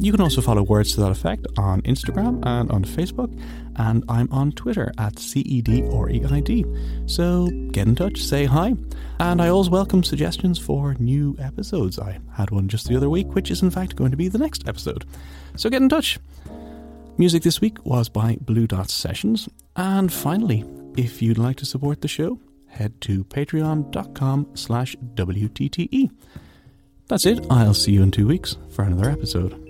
You 0.00 0.12
can 0.12 0.22
also 0.22 0.40
follow 0.40 0.62
Words 0.62 0.94
to 0.94 1.00
That 1.00 1.10
Effect 1.10 1.46
on 1.58 1.82
Instagram 1.82 2.42
and 2.46 2.72
on 2.72 2.86
Facebook, 2.86 3.38
and 3.76 4.02
I'm 4.08 4.32
on 4.32 4.50
Twitter 4.52 4.90
at 4.96 5.18
CED 5.18 5.84
So 7.04 7.50
get 7.70 7.86
in 7.86 7.94
touch, 7.96 8.22
say 8.22 8.46
hi, 8.46 8.76
and 9.18 9.42
I 9.42 9.48
always 9.48 9.68
welcome 9.68 10.02
suggestions 10.02 10.58
for 10.58 10.94
new 10.94 11.36
episodes. 11.38 11.98
I 11.98 12.18
had 12.32 12.50
one 12.50 12.66
just 12.66 12.88
the 12.88 12.96
other 12.96 13.10
week, 13.10 13.34
which 13.34 13.50
is 13.50 13.60
in 13.60 13.70
fact 13.70 13.94
going 13.94 14.10
to 14.10 14.16
be 14.16 14.28
the 14.28 14.38
next 14.38 14.66
episode. 14.66 15.04
So 15.54 15.68
get 15.68 15.82
in 15.82 15.90
touch. 15.90 16.18
Music 17.18 17.42
this 17.42 17.60
week 17.60 17.84
was 17.84 18.08
by 18.08 18.38
Blue 18.40 18.66
Dot 18.66 18.88
Sessions, 18.88 19.50
and 19.76 20.10
finally, 20.10 20.64
if 20.96 21.20
you'd 21.20 21.36
like 21.36 21.56
to 21.56 21.66
support 21.66 22.00
the 22.00 22.08
show, 22.08 22.40
head 22.68 22.98
to 23.02 23.24
patreon.com 23.24 24.46
slash 24.54 24.96
WTTE. 25.14 26.10
That's 27.08 27.26
it. 27.26 27.44
I'll 27.50 27.74
see 27.74 27.92
you 27.92 28.02
in 28.02 28.10
two 28.10 28.26
weeks 28.26 28.56
for 28.70 28.82
another 28.82 29.10
episode. 29.10 29.69